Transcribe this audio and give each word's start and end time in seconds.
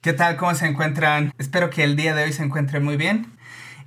¿Qué 0.00 0.12
tal? 0.12 0.36
¿Cómo 0.36 0.54
se 0.54 0.66
encuentran? 0.66 1.32
Espero 1.38 1.70
que 1.70 1.82
el 1.82 1.96
día 1.96 2.14
de 2.14 2.22
hoy 2.22 2.32
se 2.32 2.44
encuentren 2.44 2.84
muy 2.84 2.96
bien. 2.96 3.32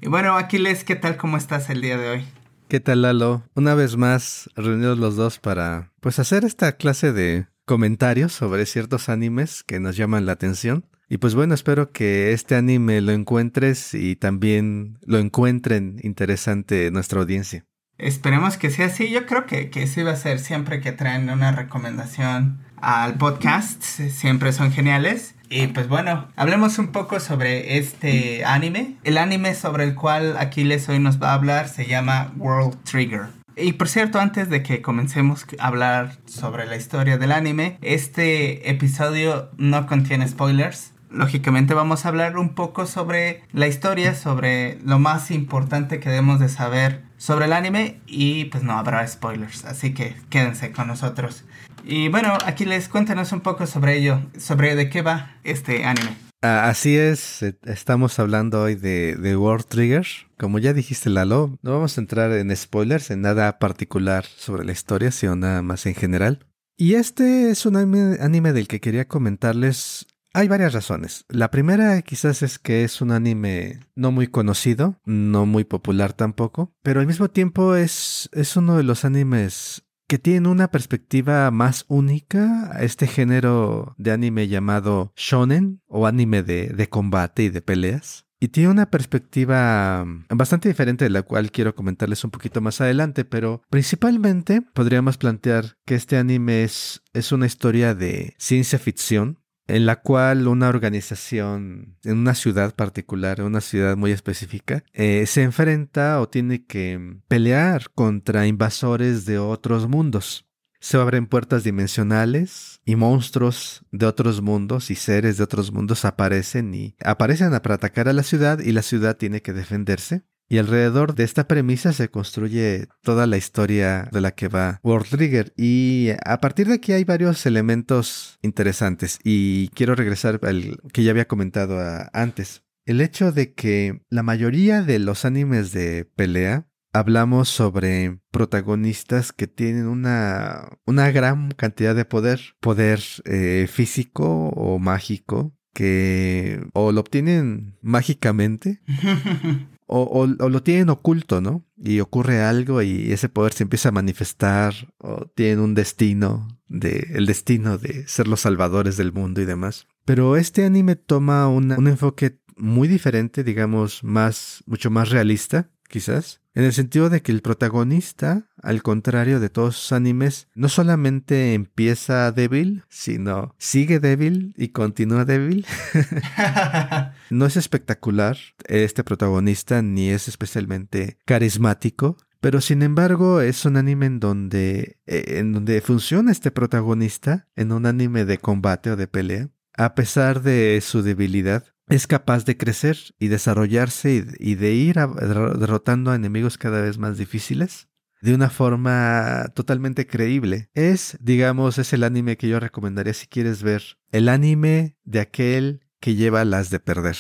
Y 0.02 0.10
bueno, 0.10 0.36
Aquiles, 0.36 0.84
¿qué 0.84 0.98
tal? 0.98 1.16
¿Cómo 1.16 1.38
estás 1.38 1.70
el 1.70 1.80
día 1.80 1.98
de 1.98 2.10
hoy? 2.10 2.26
¿Qué 2.68 2.82
tal, 2.82 3.04
Lalo? 3.04 3.44
Una 3.56 3.76
vez 3.76 3.96
más 3.96 4.50
reunidos 4.58 4.98
los 4.98 5.16
dos 5.16 5.40
para 5.40 5.94
pues 6.02 6.20
hacer 6.20 6.44
esta 6.44 6.74
clase 6.74 7.14
de 7.14 7.48
comentarios 7.66 8.34
sobre 8.34 8.66
ciertos 8.66 9.08
animes 9.08 9.64
que 9.64 9.80
nos 9.80 9.96
llaman 9.96 10.26
la 10.26 10.34
atención. 10.34 10.86
Y 11.08 11.18
pues 11.18 11.34
bueno, 11.34 11.54
espero 11.54 11.94
que 11.94 12.34
este 12.34 12.56
anime 12.56 13.00
lo 13.00 13.14
encuentres 13.14 13.94
y 13.94 14.18
también 14.18 14.98
lo 15.06 15.18
encuentren 15.18 15.98
interesante 16.04 16.92
nuestra 16.92 17.22
audiencia. 17.22 17.64
Esperemos 17.98 18.58
que 18.58 18.70
sea 18.70 18.88
así. 18.88 19.10
Yo 19.10 19.26
creo 19.26 19.46
que, 19.46 19.70
que 19.70 19.88
sí 19.88 20.04
va 20.04 20.12
a 20.12 20.18
ser 20.18 20.40
siempre 20.40 20.82
que 20.82 20.92
traen 20.92 21.30
una 21.30 21.54
recomendación 21.54 22.60
al 22.82 23.14
podcast. 23.14 23.82
Siempre 23.82 24.52
son 24.52 24.74
geniales. 24.74 25.36
Y 25.52 25.68
pues 25.68 25.90
bueno, 25.90 26.30
hablemos 26.38 26.80
un 26.80 26.94
poco 26.94 27.20
sobre 27.20 27.78
este 27.78 28.46
anime. 28.46 28.96
El 29.04 29.18
anime 29.18 29.54
sobre 29.54 29.84
el 29.84 29.96
cual 29.96 30.38
Aquiles 30.38 30.88
hoy 30.88 31.00
nos 31.00 31.22
va 31.22 31.32
a 31.32 31.34
hablar 31.34 31.68
se 31.68 31.86
llama 31.86 32.32
World 32.38 32.82
Trigger. 32.86 33.26
Y 33.58 33.74
por 33.74 33.90
cierto, 33.90 34.22
antes 34.22 34.50
de 34.50 34.64
que 34.64 34.82
comencemos 34.82 35.46
a 35.60 35.68
hablar 35.68 36.14
sobre 36.26 36.68
la 36.68 36.78
historia 36.78 37.18
del 37.18 37.34
anime, 37.34 37.78
este 37.82 38.70
episodio 38.70 39.52
no 39.58 39.88
contiene 39.88 40.26
spoilers. 40.26 40.94
Lógicamente 41.10 41.74
vamos 41.74 42.06
a 42.06 42.08
hablar 42.08 42.38
un 42.38 42.56
poco 42.56 42.86
sobre 42.86 43.44
la 43.52 43.68
historia, 43.68 44.16
sobre 44.16 44.80
lo 44.86 45.00
más 45.00 45.32
importante 45.32 46.00
que 46.00 46.08
debemos 46.08 46.40
de 46.40 46.48
saber 46.48 47.04
sobre 47.18 47.46
el 47.46 47.54
anime 47.54 48.00
y 48.08 48.46
pues 48.46 48.64
no 48.64 48.72
habrá 48.72 49.06
spoilers, 49.06 49.66
así 49.66 49.94
que 49.94 50.16
quédense 50.30 50.72
con 50.72 50.88
nosotros. 50.88 51.44
Y 51.84 52.10
bueno, 52.10 52.38
aquí 52.46 52.66
les 52.66 52.88
cuéntanos 52.88 53.32
un 53.32 53.42
poco 53.42 53.66
sobre 53.68 53.98
ello, 53.98 54.22
sobre 54.38 54.76
de 54.76 54.90
qué 54.90 55.02
va 55.02 55.36
este 55.44 55.84
anime. 55.84 56.16
Ah, 56.44 56.70
así 56.70 56.98
es, 56.98 57.44
eh, 57.44 57.56
estamos 57.64 58.18
hablando 58.18 58.64
hoy 58.64 58.76
de, 58.76 59.16
de 59.16 59.38
World 59.38 59.66
Trigger. 59.66 60.08
Como 60.40 60.58
ya 60.58 60.74
dijiste, 60.74 61.10
Lalo, 61.10 61.58
no 61.62 61.72
vamos 61.72 61.98
a 61.98 62.02
entrar 62.02 62.32
en 62.32 62.56
spoilers, 62.56 63.12
en 63.12 63.22
nada 63.22 63.60
particular 63.60 64.26
sobre 64.26 64.66
la 64.66 64.72
historia, 64.72 65.12
sino 65.12 65.36
nada 65.36 65.62
más 65.62 65.86
en 65.86 65.94
general. 65.94 66.48
Y 66.78 66.96
este 66.96 67.52
es 67.52 67.66
un 67.68 67.76
anime, 67.76 68.18
anime 68.20 68.54
del 68.54 68.68
que 68.68 68.80
quería 68.80 69.08
comentarles 69.08 70.08
hay 70.34 70.48
varias 70.48 70.74
razones. 70.74 71.26
La 71.28 71.52
primera 71.52 72.02
quizás 72.02 72.42
es 72.42 72.58
que 72.58 72.84
es 72.84 73.02
un 73.02 73.12
anime 73.12 73.82
no 73.96 74.12
muy 74.12 74.28
conocido, 74.28 74.96
no 75.06 75.46
muy 75.46 75.66
popular 75.66 76.14
tampoco, 76.14 76.74
pero 76.84 77.02
al 77.02 77.08
mismo 77.08 77.30
tiempo 77.30 77.76
es, 77.76 78.30
es 78.32 78.56
uno 78.56 78.78
de 78.78 78.84
los 78.84 79.04
animes 79.04 79.84
que 80.12 80.20
tienen 80.20 80.48
una 80.48 80.72
perspectiva 80.72 81.50
más 81.52 81.86
única 81.88 82.70
a 82.76 82.84
este 82.84 83.08
género 83.08 83.96
de 83.98 84.12
anime 84.12 84.50
llamado 84.50 85.14
shonen 85.16 85.82
o 85.88 86.06
anime 86.06 86.44
de, 86.44 86.68
de 86.68 86.90
combate 86.90 87.44
y 87.44 87.50
de 87.50 87.62
peleas. 87.62 88.26
Y 88.38 88.50
tiene 88.50 88.72
una 88.72 88.92
perspectiva 88.92 90.06
bastante 90.28 90.68
diferente 90.68 91.06
de 91.06 91.12
la 91.12 91.22
cual 91.22 91.50
quiero 91.50 91.76
comentarles 91.76 92.26
un 92.26 92.32
poquito 92.32 92.60
más 92.60 92.82
adelante, 92.82 93.24
pero 93.24 93.62
principalmente 93.70 94.62
podríamos 94.62 95.18
plantear 95.18 95.78
que 95.86 95.96
este 95.96 96.18
anime 96.18 96.66
es, 96.66 97.04
es 97.14 97.32
una 97.32 97.46
historia 97.46 97.96
de 97.96 98.36
ciencia 98.38 98.80
ficción 98.80 99.40
en 99.72 99.86
la 99.86 100.02
cual 100.02 100.48
una 100.48 100.68
organización 100.68 101.96
en 102.04 102.18
una 102.18 102.36
ciudad 102.36 102.76
particular, 102.76 103.40
en 103.40 103.46
una 103.46 103.62
ciudad 103.62 103.96
muy 103.96 104.12
específica, 104.12 104.84
eh, 104.94 105.26
se 105.28 105.44
enfrenta 105.44 106.20
o 106.20 106.28
tiene 106.28 106.66
que 106.66 107.18
pelear 107.28 107.90
contra 107.96 108.48
invasores 108.48 109.26
de 109.26 109.40
otros 109.40 109.88
mundos. 109.88 110.46
Se 110.82 110.98
abren 110.98 111.28
puertas 111.28 111.64
dimensionales 111.64 112.82
y 112.86 112.96
monstruos 112.96 113.86
de 113.92 114.08
otros 114.08 114.42
mundos 114.42 114.92
y 114.92 114.96
seres 114.96 115.38
de 115.38 115.44
otros 115.44 115.72
mundos 115.72 116.06
aparecen 116.06 116.74
y 116.74 116.96
aparecen 117.04 117.52
para 117.52 117.76
atacar 117.76 118.10
a 118.10 118.14
la 118.14 118.24
ciudad 118.24 118.60
y 118.60 118.72
la 118.72 118.82
ciudad 118.82 119.16
tiene 119.16 119.42
que 119.42 119.54
defenderse. 119.54 120.24
Y 120.52 120.58
alrededor 120.58 121.16
de 121.16 121.24
esta 121.24 121.48
premisa 121.48 121.94
se 121.94 122.10
construye 122.10 122.90
toda 123.04 123.26
la 123.26 123.38
historia 123.38 124.10
de 124.12 124.20
la 124.20 124.32
que 124.32 124.50
va 124.50 124.82
World 124.84 125.08
Trigger. 125.08 125.54
Y 125.56 126.10
a 126.26 126.42
partir 126.42 126.68
de 126.68 126.74
aquí 126.74 126.92
hay 126.92 127.06
varios 127.06 127.46
elementos 127.46 128.38
interesantes. 128.42 129.18
Y 129.24 129.70
quiero 129.70 129.96
regresar 129.96 130.42
al 130.44 130.78
que 130.92 131.04
ya 131.04 131.12
había 131.12 131.30
comentado 131.30 131.80
antes. 132.12 132.64
El 132.86 133.00
hecho 133.00 133.32
de 133.32 133.54
que 133.54 134.02
la 134.10 134.24
mayoría 134.24 134.82
de 134.82 135.00
los 135.00 135.24
animes 135.24 135.72
de 135.72 136.04
pelea 136.18 136.68
hablamos 136.92 137.48
sobre 137.48 138.20
protagonistas 138.32 139.32
que 139.32 139.48
tienen 139.48 139.88
una, 139.88 140.68
una 140.86 141.12
gran 141.12 141.52
cantidad 141.52 141.96
de 141.96 142.04
poder. 142.04 142.42
Poder 142.60 143.00
eh, 143.24 143.70
físico 143.72 144.50
o 144.50 144.80
mágico 144.80 145.56
que 145.74 146.62
o 146.74 146.92
lo 146.92 147.00
obtienen 147.00 147.78
mágicamente 147.82 148.82
o, 149.94 150.26
lo 150.26 150.64
tienen 150.64 150.90
oculto, 150.90 151.42
¿no? 151.42 151.66
Y 151.78 152.00
ocurre 152.00 152.42
algo 152.42 152.82
y 152.82 153.12
ese 153.12 153.30
poder 153.30 153.54
se 153.54 153.64
empieza 153.64 153.90
a 153.90 153.92
manifestar 153.92 154.74
o 154.98 155.26
tienen 155.26 155.60
un 155.60 155.76
destino, 155.76 156.48
de, 156.68 157.10
el 157.14 157.26
destino 157.26 157.78
de 157.78 158.08
ser 158.08 158.28
los 158.28 158.42
salvadores 158.42 158.96
del 158.96 159.12
mundo 159.12 159.42
y 159.42 159.46
demás. 159.46 159.88
Pero 160.06 160.38
este 160.38 160.66
anime 160.66 160.96
toma 160.96 161.48
un 161.48 161.88
enfoque 161.88 162.40
muy 162.56 162.88
diferente, 162.88 163.44
digamos, 163.44 164.04
más, 164.04 164.64
mucho 164.66 164.90
más 164.90 165.10
realista, 165.10 165.70
quizás, 165.90 166.41
en 166.54 166.66
el 166.66 166.74
sentido 166.74 167.10
de 167.10 167.22
que 167.22 167.32
el 167.32 167.42
protagonista, 167.42 168.50
al 168.62 168.84
contrario 168.84 169.40
de 169.40 169.50
todos 169.50 169.78
sus 169.78 169.92
animes, 169.94 170.48
no 170.54 170.68
solamente 170.68 171.54
empieza 171.54 172.32
débil, 172.32 172.84
sino 172.90 173.56
sigue 173.58 174.00
débil 174.00 174.54
y 174.58 174.70
continúa 174.70 175.24
débil. 175.24 175.66
no 177.30 177.46
es 177.46 177.56
espectacular 177.56 178.38
este 178.66 179.04
protagonista, 179.04 179.82
ni 179.82 180.10
es 180.10 180.28
especialmente 180.28 181.18
carismático. 181.26 182.18
Pero 182.42 182.60
sin 182.60 182.82
embargo 182.82 183.40
es 183.40 183.66
un 183.66 183.78
anime 183.78 184.08
en 184.08 184.20
donde, 184.20 184.98
eh, 185.06 185.38
en 185.38 185.54
donde 185.54 185.80
funciona 185.80 186.32
este 186.32 186.50
protagonista, 186.50 187.48
en 187.56 187.72
un 187.72 187.86
anime 187.86 188.26
de 188.26 188.40
combate 188.40 188.90
o 188.90 188.96
de 188.96 189.08
pelea, 189.08 189.50
a 189.78 189.96
pesar 189.96 190.42
de 190.42 190.82
su 190.82 191.04
debilidad, 191.04 191.66
es 191.88 192.08
capaz 192.08 192.46
de 192.46 192.58
crecer 192.58 192.98
y 193.20 193.28
desarrollarse 193.28 194.26
y, 194.40 194.56
de 194.56 194.74
ir 194.74 194.96
derrotando 194.96 196.12
a 196.12 196.16
enemigos 196.16 196.58
cada 196.58 196.82
vez 196.82 196.98
más 196.98 197.18
difíciles 197.18 197.88
de 198.22 198.36
una 198.36 198.50
forma 198.50 199.52
totalmente 199.56 200.08
creíble. 200.08 200.70
Es, 200.74 201.18
digamos, 201.20 201.78
es 201.78 201.92
el 201.94 202.04
anime 202.04 202.38
que 202.38 202.48
yo 202.48 202.60
recomendaría 202.60 203.14
si 203.14 203.28
quieres 203.28 203.64
ver. 203.64 203.98
El 204.12 204.30
anime 204.30 204.96
de 205.04 205.20
aquel 205.20 205.82
que 206.00 206.16
lleva 206.16 206.46
las 206.46 206.70
de 206.70 206.80
perder. 206.80 207.18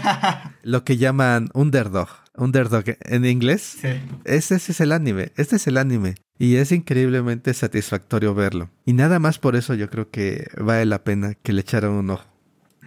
Lo 0.62 0.84
que 0.84 0.96
llaman 0.96 1.48
underdog. 1.54 2.08
Underdog 2.36 2.84
en 3.00 3.24
inglés. 3.26 3.78
Sí. 3.80 3.88
Ese, 4.24 4.56
ese 4.56 4.72
es 4.72 4.80
el 4.80 4.92
anime. 4.92 5.32
Este 5.36 5.56
es 5.56 5.66
el 5.66 5.76
anime. 5.76 6.14
Y 6.38 6.56
es 6.56 6.72
increíblemente 6.72 7.52
satisfactorio 7.52 8.34
verlo. 8.34 8.70
Y 8.84 8.94
nada 8.94 9.18
más 9.18 9.38
por 9.38 9.54
eso 9.54 9.74
yo 9.74 9.90
creo 9.90 10.10
que 10.10 10.48
vale 10.56 10.86
la 10.86 11.04
pena 11.04 11.34
que 11.34 11.52
le 11.52 11.60
echaran 11.60 11.92
un 11.92 12.10
ojo. 12.10 12.31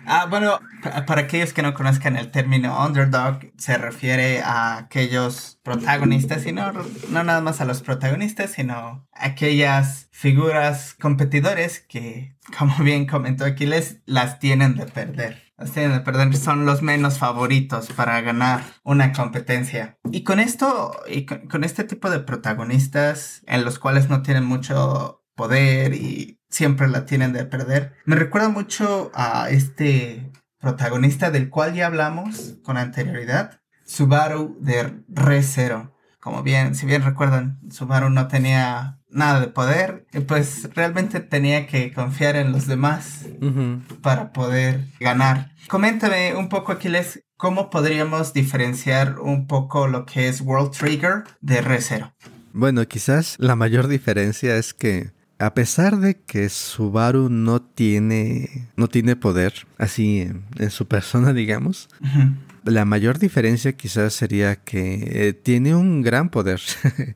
Ah, 0.06 0.28
bueno, 0.30 0.60
para 1.06 1.22
aquellos 1.22 1.54
que 1.54 1.62
no 1.62 1.74
conozcan 1.74 2.16
el 2.16 2.32
término 2.32 2.86
underdog, 2.86 3.40
se 3.58 3.78
refiere 3.78 4.42
a 4.42 4.78
aquellos 4.78 5.60
protagonistas, 5.64 6.46
y 6.46 6.52
no, 6.52 6.72
no 6.72 7.24
nada 7.24 7.42
más 7.42 7.62
a 7.62 7.66
los 7.66 7.82
protagonistas, 7.82 8.52
sino 8.52 8.76
a 8.76 9.26
aquellas 9.26 10.08
figuras 10.12 10.96
competidores 11.00 11.80
que, 11.80 12.38
como 12.58 12.76
bien 12.84 13.08
comentó 13.08 13.46
Aquiles, 13.46 14.02
las 14.06 14.40
tienen 14.40 14.76
de 14.76 14.86
perder. 14.86 15.44
Las 15.58 15.72
tienen 15.72 15.94
de 15.94 16.02
perder, 16.02 16.36
son 16.36 16.66
los 16.66 16.82
menos 16.82 17.18
favoritos 17.18 17.88
para 17.94 18.20
ganar 18.22 18.62
una 18.84 19.14
competencia. 19.14 19.98
Y 20.12 20.24
con 20.24 20.40
esto, 20.40 20.92
y 21.08 21.26
con 21.26 21.64
este 21.64 21.84
tipo 21.86 22.10
de 22.10 22.20
protagonistas, 22.20 23.42
en 23.48 23.64
los 23.64 23.80
cuales 23.80 24.10
no 24.10 24.22
tienen 24.22 24.46
mucho 24.46 25.24
poder 25.36 25.94
y 25.94 26.35
siempre 26.50 26.88
la 26.88 27.06
tienen 27.06 27.34
de 27.34 27.46
perder. 27.46 27.94
Me 28.06 28.16
recuerda 28.16 28.50
mucho 28.50 29.12
a 29.14 29.50
este 29.50 30.32
protagonista 30.60 31.32
del 31.32 31.50
cual 31.50 31.74
ya 31.74 31.88
hablamos 31.88 32.56
con 32.64 32.78
anterioridad, 32.78 33.62
Subaru 33.86 34.58
de 34.60 35.04
Re 35.08 35.44
Zero. 35.44 35.94
Como 36.20 36.42
bien, 36.42 36.74
si 36.74 36.88
bien 36.88 37.04
recuerdan, 37.04 37.60
Subaru 37.70 38.10
no 38.10 38.28
tenía 38.28 39.00
nada 39.10 39.40
de 39.40 39.48
poder, 39.48 40.08
y 40.12 40.22
pues 40.22 40.70
realmente 40.74 41.20
tenía 41.22 41.68
que 41.68 41.94
confiar 41.94 42.36
en 42.36 42.52
los 42.52 42.68
demás 42.68 43.26
para 44.02 44.34
poder 44.34 44.86
ganar. 45.00 45.52
Coméntame 45.70 46.36
un 46.36 46.50
poco, 46.50 46.74
Aquiles, 46.74 47.24
cómo 47.38 47.70
podríamos 47.70 48.34
diferenciar 48.34 49.20
un 49.20 49.48
poco 49.48 49.88
lo 49.88 50.06
que 50.06 50.28
es 50.28 50.42
World 50.42 50.72
Trigger 50.72 51.24
de 51.42 51.62
Re 51.62 51.82
Zero. 51.82 52.14
Bueno, 52.54 52.86
quizás 52.88 53.36
la 53.38 53.56
mayor 53.56 53.88
diferencia 53.88 54.56
es 54.58 54.74
que 54.74 55.12
a 55.40 55.54
pesar 55.54 56.00
de 56.00 56.16
que 56.16 56.50
Subaru 56.50 57.30
no 57.30 57.62
tiene, 57.62 58.70
no 58.76 58.88
tiene 58.88 59.16
poder, 59.16 59.68
así 59.78 60.30
en, 60.58 60.72
su 60.72 60.88
persona, 60.88 61.34
digamos, 61.34 61.90
la 62.64 62.86
mayor 62.86 63.20
diferencia 63.20 63.74
quizás 63.74 64.14
sería 64.14 64.56
que 64.56 65.28
eh, 65.28 65.34
tiene 65.34 65.76
un 65.76 66.02
gran 66.02 66.30
poder. 66.30 66.62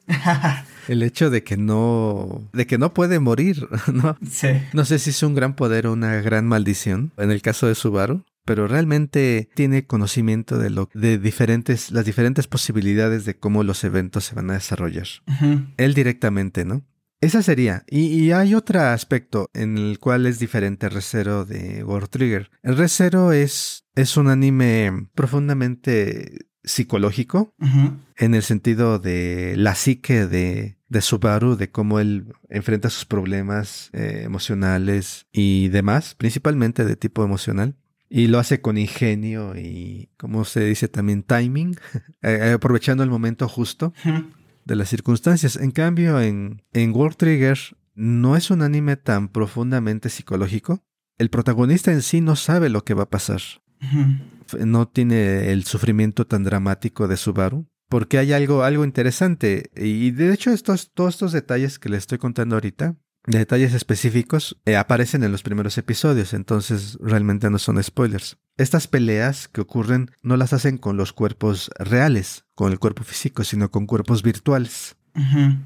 El 0.87 1.03
hecho 1.03 1.29
de 1.29 1.43
que 1.43 1.55
no, 1.55 2.49
de 2.51 2.65
que 2.65 2.77
no 2.77 2.93
puede 2.93 3.19
morir, 3.19 3.67
¿no? 3.93 4.17
Sí. 4.29 4.49
No 4.73 4.85
sé 4.85 4.99
si 4.99 5.11
es 5.11 5.21
un 5.23 5.35
gran 5.35 5.55
poder 5.55 5.87
o 5.87 5.93
una 5.93 6.15
gran 6.15 6.47
maldición 6.47 7.11
en 7.17 7.31
el 7.31 7.41
caso 7.41 7.67
de 7.67 7.75
Subaru, 7.75 8.23
pero 8.43 8.67
realmente 8.67 9.49
tiene 9.53 9.85
conocimiento 9.85 10.57
de 10.57 10.71
lo 10.71 10.89
de 10.95 11.19
diferentes 11.19 11.91
las 11.91 12.05
diferentes 12.05 12.47
posibilidades 12.47 13.23
de 13.25 13.35
cómo 13.35 13.63
los 13.63 13.83
eventos 13.83 14.25
se 14.25 14.33
van 14.33 14.49
a 14.49 14.55
desarrollar. 14.55 15.07
Él 15.77 15.93
directamente, 15.93 16.65
¿no? 16.65 16.81
Esa 17.21 17.41
sería. 17.41 17.83
Y, 17.87 18.31
hay 18.31 18.55
otro 18.55 18.79
aspecto 18.79 19.49
en 19.53 19.77
el 19.77 19.99
cual 19.99 20.25
es 20.25 20.39
diferente 20.39 20.87
ReZero 20.87 21.43
de 21.43 21.83
World 21.83 22.09
Trigger. 22.09 22.49
El 22.63 22.77
ReZero 22.77 23.33
es, 23.33 23.85
es 23.95 24.15
un 24.15 24.29
anime 24.29 25.09
profundamente 25.15 26.45
psicológico 26.63 27.53
en 28.17 28.35
el 28.35 28.43
sentido 28.43 28.99
de 28.99 29.55
la 29.57 29.75
psique 29.75 30.27
de, 30.27 30.77
de 30.87 31.01
Subaru, 31.01 31.55
de 31.55 31.71
cómo 31.71 31.99
él 31.99 32.33
enfrenta 32.49 32.89
sus 32.89 33.05
problemas 33.05 33.89
eh, 33.93 34.21
emocionales 34.23 35.25
y 35.31 35.69
demás, 35.69 36.15
principalmente 36.15 36.85
de 36.85 36.95
tipo 36.95 37.23
emocional. 37.23 37.75
Y 38.11 38.27
lo 38.27 38.39
hace 38.39 38.59
con 38.59 38.77
ingenio 38.77 39.55
y, 39.55 40.09
como 40.17 40.43
se 40.43 40.61
dice 40.65 40.87
también, 40.87 41.21
timing, 41.21 41.77
eh, 42.23 42.53
aprovechando 42.55 43.03
el 43.03 43.09
momento 43.09 43.47
justo 43.47 43.93
de 44.69 44.75
las 44.75 44.87
circunstancias. 44.87 45.57
En 45.57 45.71
cambio, 45.71 46.21
en, 46.21 46.63
en 46.73 46.95
World 46.95 47.17
Trigger 47.17 47.57
no 47.95 48.37
es 48.37 48.51
un 48.51 48.61
anime 48.61 48.95
tan 48.95 49.27
profundamente 49.27 50.09
psicológico. 50.09 50.85
El 51.17 51.29
protagonista 51.29 51.91
en 51.91 52.01
sí 52.01 52.21
no 52.21 52.35
sabe 52.35 52.69
lo 52.69 52.85
que 52.85 52.93
va 52.93 53.03
a 53.03 53.09
pasar. 53.09 53.41
No 54.65 54.87
tiene 54.87 55.51
el 55.51 55.65
sufrimiento 55.65 56.25
tan 56.25 56.43
dramático 56.43 57.07
de 57.07 57.17
Subaru. 57.17 57.67
Porque 57.89 58.19
hay 58.19 58.31
algo, 58.31 58.63
algo 58.63 58.85
interesante. 58.85 59.71
Y 59.75 60.11
de 60.11 60.31
hecho, 60.31 60.51
estos, 60.51 60.91
todos 60.93 61.15
estos 61.15 61.31
detalles 61.31 61.79
que 61.79 61.89
le 61.89 61.97
estoy 61.97 62.19
contando 62.19 62.55
ahorita, 62.55 62.95
detalles 63.25 63.73
específicos, 63.73 64.57
eh, 64.65 64.75
aparecen 64.75 65.23
en 65.23 65.31
los 65.31 65.43
primeros 65.43 65.77
episodios. 65.77 66.33
Entonces 66.33 66.97
realmente 67.01 67.49
no 67.49 67.59
son 67.59 67.81
spoilers. 67.83 68.37
Estas 68.57 68.87
peleas 68.87 69.47
que 69.47 69.61
ocurren 69.61 70.11
no 70.21 70.37
las 70.37 70.53
hacen 70.53 70.77
con 70.77 70.97
los 70.97 71.13
cuerpos 71.13 71.71
reales, 71.77 72.45
con 72.55 72.71
el 72.71 72.79
cuerpo 72.79 73.03
físico, 73.03 73.43
sino 73.43 73.71
con 73.71 73.85
cuerpos 73.85 74.23
virtuales. 74.23 74.95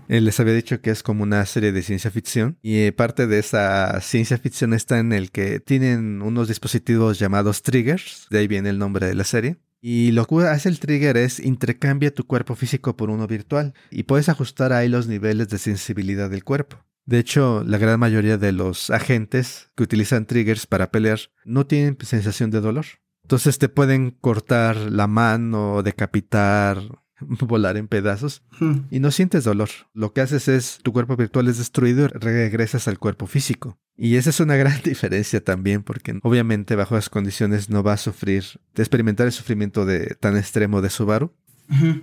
Eh, 0.08 0.22
les 0.22 0.40
había 0.40 0.54
dicho 0.54 0.82
que 0.82 0.90
es 0.90 1.04
como 1.04 1.24
una 1.24 1.46
serie 1.46 1.72
de 1.72 1.84
ciencia 1.84 2.10
ficción 2.10 2.58
y 2.62 2.78
eh, 2.80 2.92
parte 2.92 3.28
de 3.28 3.40
esa 3.40 4.00
ciencia 4.02 4.38
ficción 4.38 4.74
está 4.74 5.00
en 5.00 5.14
el 5.14 5.32
que 5.32 5.60
tienen 5.60 6.22
unos 6.22 6.48
dispositivos 6.48 7.20
llamados 7.20 7.62
triggers, 7.62 8.26
de 8.32 8.40
ahí 8.40 8.48
viene 8.48 8.70
el 8.70 8.80
nombre 8.80 9.06
de 9.06 9.16
la 9.16 9.24
serie. 9.24 9.58
Y 9.82 10.12
lo 10.12 10.26
que 10.26 10.48
hace 10.48 10.70
el 10.70 10.80
trigger 10.80 11.18
es 11.18 11.40
intercambia 11.40 12.14
tu 12.14 12.26
cuerpo 12.26 12.56
físico 12.56 12.96
por 12.96 13.10
uno 13.10 13.28
virtual 13.28 13.74
y 13.92 14.04
puedes 14.04 14.30
ajustar 14.30 14.72
ahí 14.72 14.88
los 14.88 15.08
niveles 15.08 15.50
de 15.50 15.58
sensibilidad 15.58 16.30
del 16.30 16.46
cuerpo. 16.46 16.78
De 17.06 17.20
hecho, 17.20 17.64
la 17.66 17.78
gran 17.78 18.00
mayoría 18.00 18.38
de 18.38 18.52
los 18.52 18.90
agentes 18.90 19.72
que 19.76 19.84
utilizan 19.84 20.26
triggers 20.26 20.68
para 20.68 20.92
pelear 20.92 21.20
no 21.46 21.66
tienen 21.66 21.98
sensación 22.02 22.50
de 22.50 22.62
dolor. 22.62 22.86
Entonces 23.24 23.58
te 23.58 23.70
pueden 23.70 24.12
cortar 24.12 24.76
la 24.78 25.08
mano, 25.08 25.82
decapitar, 25.84 26.82
volar 27.20 27.78
en 27.78 27.88
pedazos 27.88 28.44
hmm. 28.60 28.80
y 28.92 29.00
no 29.00 29.12
sientes 29.12 29.44
dolor. 29.44 29.70
Lo 29.94 30.14
que 30.14 30.22
haces 30.22 30.48
es 30.48 30.80
tu 30.84 30.94
cuerpo 30.94 31.16
virtual 31.16 31.48
es 31.48 31.58
destruido 31.58 32.06
y 32.06 32.08
regresas 32.08 32.88
al 32.88 33.00
cuerpo 33.00 33.28
físico. 33.28 33.78
Y 33.96 34.16
esa 34.16 34.30
es 34.30 34.40
una 34.40 34.56
gran 34.58 34.82
diferencia 34.84 35.44
también 35.44 35.84
porque 35.84 36.20
obviamente 36.24 36.76
bajo 36.76 36.96
las 36.96 37.10
condiciones 37.10 37.70
no 37.70 37.84
va 37.84 37.94
a 37.94 37.98
sufrir, 37.98 38.44
de 38.76 38.84
experimentar 38.84 39.26
el 39.26 39.34
sufrimiento 39.34 39.86
de, 39.86 40.16
tan 40.20 40.38
extremo 40.38 40.82
de 40.82 40.90
Subaru, 40.90 41.34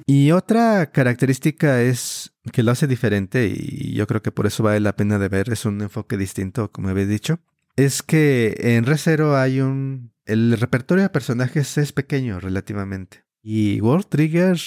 y 0.06 0.30
otra 0.32 0.90
característica 0.90 1.82
es 1.82 2.29
que 2.52 2.62
lo 2.62 2.72
hace 2.72 2.86
diferente 2.86 3.52
y 3.54 3.92
yo 3.94 4.06
creo 4.06 4.22
que 4.22 4.32
por 4.32 4.46
eso 4.46 4.62
vale 4.62 4.80
la 4.80 4.96
pena 4.96 5.18
de 5.18 5.28
ver, 5.28 5.50
es 5.50 5.64
un 5.64 5.80
enfoque 5.80 6.16
distinto, 6.16 6.70
como 6.72 6.88
había 6.88 7.06
dicho, 7.06 7.40
es 7.76 8.02
que 8.02 8.56
en 8.58 8.84
ReZero 8.84 9.36
hay 9.36 9.60
un... 9.60 10.12
El 10.24 10.56
repertorio 10.58 11.02
de 11.02 11.10
personajes 11.10 11.76
es 11.78 11.92
pequeño 11.92 12.38
relativamente. 12.38 13.24
Y 13.42 13.80
World 13.80 14.06
Trigger 14.08 14.58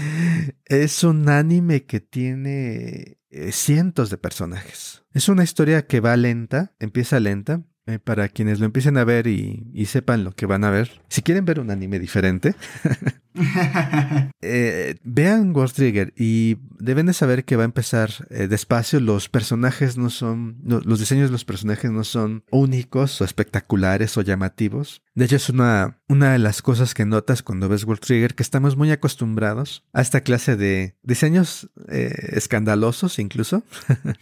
es 0.64 1.04
un 1.04 1.28
anime 1.28 1.84
que 1.84 2.00
tiene 2.00 3.18
eh, 3.30 3.52
cientos 3.52 4.10
de 4.10 4.18
personajes. 4.18 5.04
Es 5.12 5.28
una 5.28 5.44
historia 5.44 5.86
que 5.86 6.00
va 6.00 6.16
lenta, 6.16 6.74
empieza 6.78 7.20
lenta, 7.20 7.62
eh, 7.86 7.98
para 7.98 8.28
quienes 8.28 8.58
lo 8.58 8.66
empiecen 8.66 8.96
a 8.96 9.04
ver 9.04 9.26
y, 9.26 9.70
y, 9.72 9.86
sepan 9.86 10.24
lo 10.24 10.32
que 10.32 10.46
van 10.46 10.64
a 10.64 10.70
ver. 10.70 11.02
Si 11.08 11.22
quieren 11.22 11.44
ver 11.44 11.60
un 11.60 11.70
anime 11.70 12.00
diferente, 12.00 12.56
eh, 14.40 14.96
vean 15.04 15.54
World 15.54 15.72
Trigger 15.72 16.12
y 16.16 16.58
deben 16.78 17.06
de 17.06 17.12
saber 17.12 17.44
que 17.44 17.56
va 17.56 17.62
a 17.62 17.66
empezar 17.66 18.10
eh, 18.30 18.48
despacio. 18.48 19.00
Los 19.00 19.28
personajes 19.28 19.96
no 19.96 20.10
son, 20.10 20.58
los 20.64 20.98
diseños 20.98 21.28
de 21.28 21.32
los 21.32 21.44
personajes 21.44 21.90
no 21.90 22.04
son 22.04 22.44
únicos 22.50 23.20
o 23.20 23.24
espectaculares 23.24 24.16
o 24.16 24.22
llamativos. 24.22 25.02
De 25.14 25.24
hecho, 25.24 25.36
es 25.36 25.48
una, 25.48 25.98
una 26.08 26.32
de 26.32 26.38
las 26.38 26.60
cosas 26.60 26.92
que 26.92 27.06
notas 27.06 27.42
cuando 27.42 27.68
ves 27.68 27.84
World 27.84 28.02
Trigger, 28.02 28.34
que 28.34 28.42
estamos 28.42 28.76
muy 28.76 28.90
acostumbrados 28.90 29.84
a 29.92 30.02
esta 30.02 30.20
clase 30.20 30.56
de 30.56 30.96
diseños 31.02 31.70
eh, 31.88 32.14
escandalosos 32.32 33.18
incluso. 33.18 33.62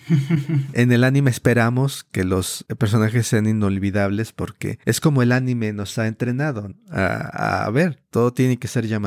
en 0.72 0.92
el 0.92 1.04
anime 1.04 1.30
esperamos 1.30 2.04
que 2.04 2.24
los 2.24 2.64
personajes 2.78 3.26
sean 3.26 3.46
inolvidables 3.46 4.32
porque 4.32 4.78
es 4.84 5.00
como 5.00 5.22
el 5.22 5.32
anime 5.32 5.72
nos 5.72 5.98
ha 5.98 6.06
entrenado 6.06 6.72
a, 6.90 7.64
a 7.64 7.70
ver, 7.70 8.02
todo 8.10 8.32
tiene 8.32 8.58
que 8.58 8.68
ser 8.68 8.86
llamativo. 8.86 9.03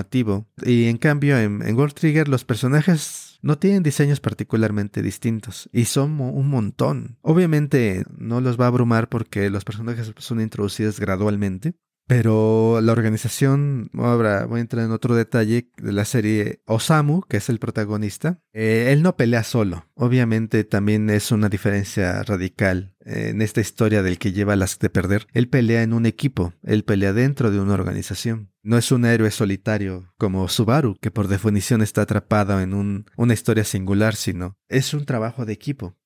Y 0.63 0.85
en 0.85 0.97
cambio, 0.97 1.37
en, 1.37 1.61
en 1.61 1.75
World 1.75 1.93
Trigger 1.93 2.27
los 2.27 2.45
personajes 2.45 3.27
no 3.41 3.57
tienen 3.57 3.83
diseños 3.83 4.19
particularmente 4.19 5.01
distintos 5.01 5.69
y 5.71 5.85
son 5.85 6.19
un 6.19 6.49
montón. 6.49 7.17
Obviamente 7.21 8.03
no 8.17 8.41
los 8.41 8.59
va 8.59 8.65
a 8.65 8.67
abrumar 8.67 9.09
porque 9.09 9.49
los 9.49 9.63
personajes 9.63 10.13
son 10.17 10.41
introducidos 10.41 10.99
gradualmente, 10.99 11.75
pero 12.07 12.79
la 12.81 12.93
organización, 12.93 13.89
ahora 13.93 14.45
voy 14.45 14.59
a 14.59 14.61
entrar 14.61 14.85
en 14.85 14.91
otro 14.91 15.13
detalle 15.13 15.69
de 15.77 15.91
la 15.91 16.05
serie 16.05 16.61
Osamu, 16.65 17.21
que 17.27 17.37
es 17.37 17.49
el 17.49 17.59
protagonista, 17.59 18.39
eh, 18.53 18.89
él 18.91 19.03
no 19.03 19.17
pelea 19.17 19.43
solo. 19.43 19.85
Obviamente 19.93 20.63
también 20.63 21.09
es 21.09 21.33
una 21.33 21.49
diferencia 21.49 22.23
radical 22.23 22.95
eh, 23.05 23.29
en 23.29 23.41
esta 23.41 23.59
historia 23.59 24.03
del 24.03 24.19
que 24.19 24.31
lleva 24.31 24.55
las 24.55 24.79
de 24.79 24.89
perder. 24.89 25.27
Él 25.33 25.49
pelea 25.49 25.83
en 25.83 25.91
un 25.93 26.05
equipo, 26.05 26.53
él 26.63 26.85
pelea 26.85 27.11
dentro 27.11 27.51
de 27.51 27.59
una 27.59 27.73
organización. 27.73 28.51
No 28.63 28.77
es 28.77 28.91
un 28.91 29.03
héroe 29.03 29.29
solitario 29.29 30.13
como 30.17 30.47
Subaru, 30.47 30.95
que 31.01 31.11
por 31.11 31.27
definición 31.27 31.81
está 31.81 32.03
atrapado 32.03 32.61
en 32.61 32.73
un, 32.73 33.05
una 33.17 33.33
historia 33.33 33.65
singular, 33.65 34.15
sino 34.15 34.57
es 34.69 34.93
un 34.93 35.05
trabajo 35.05 35.45
de 35.45 35.53
equipo. 35.53 35.97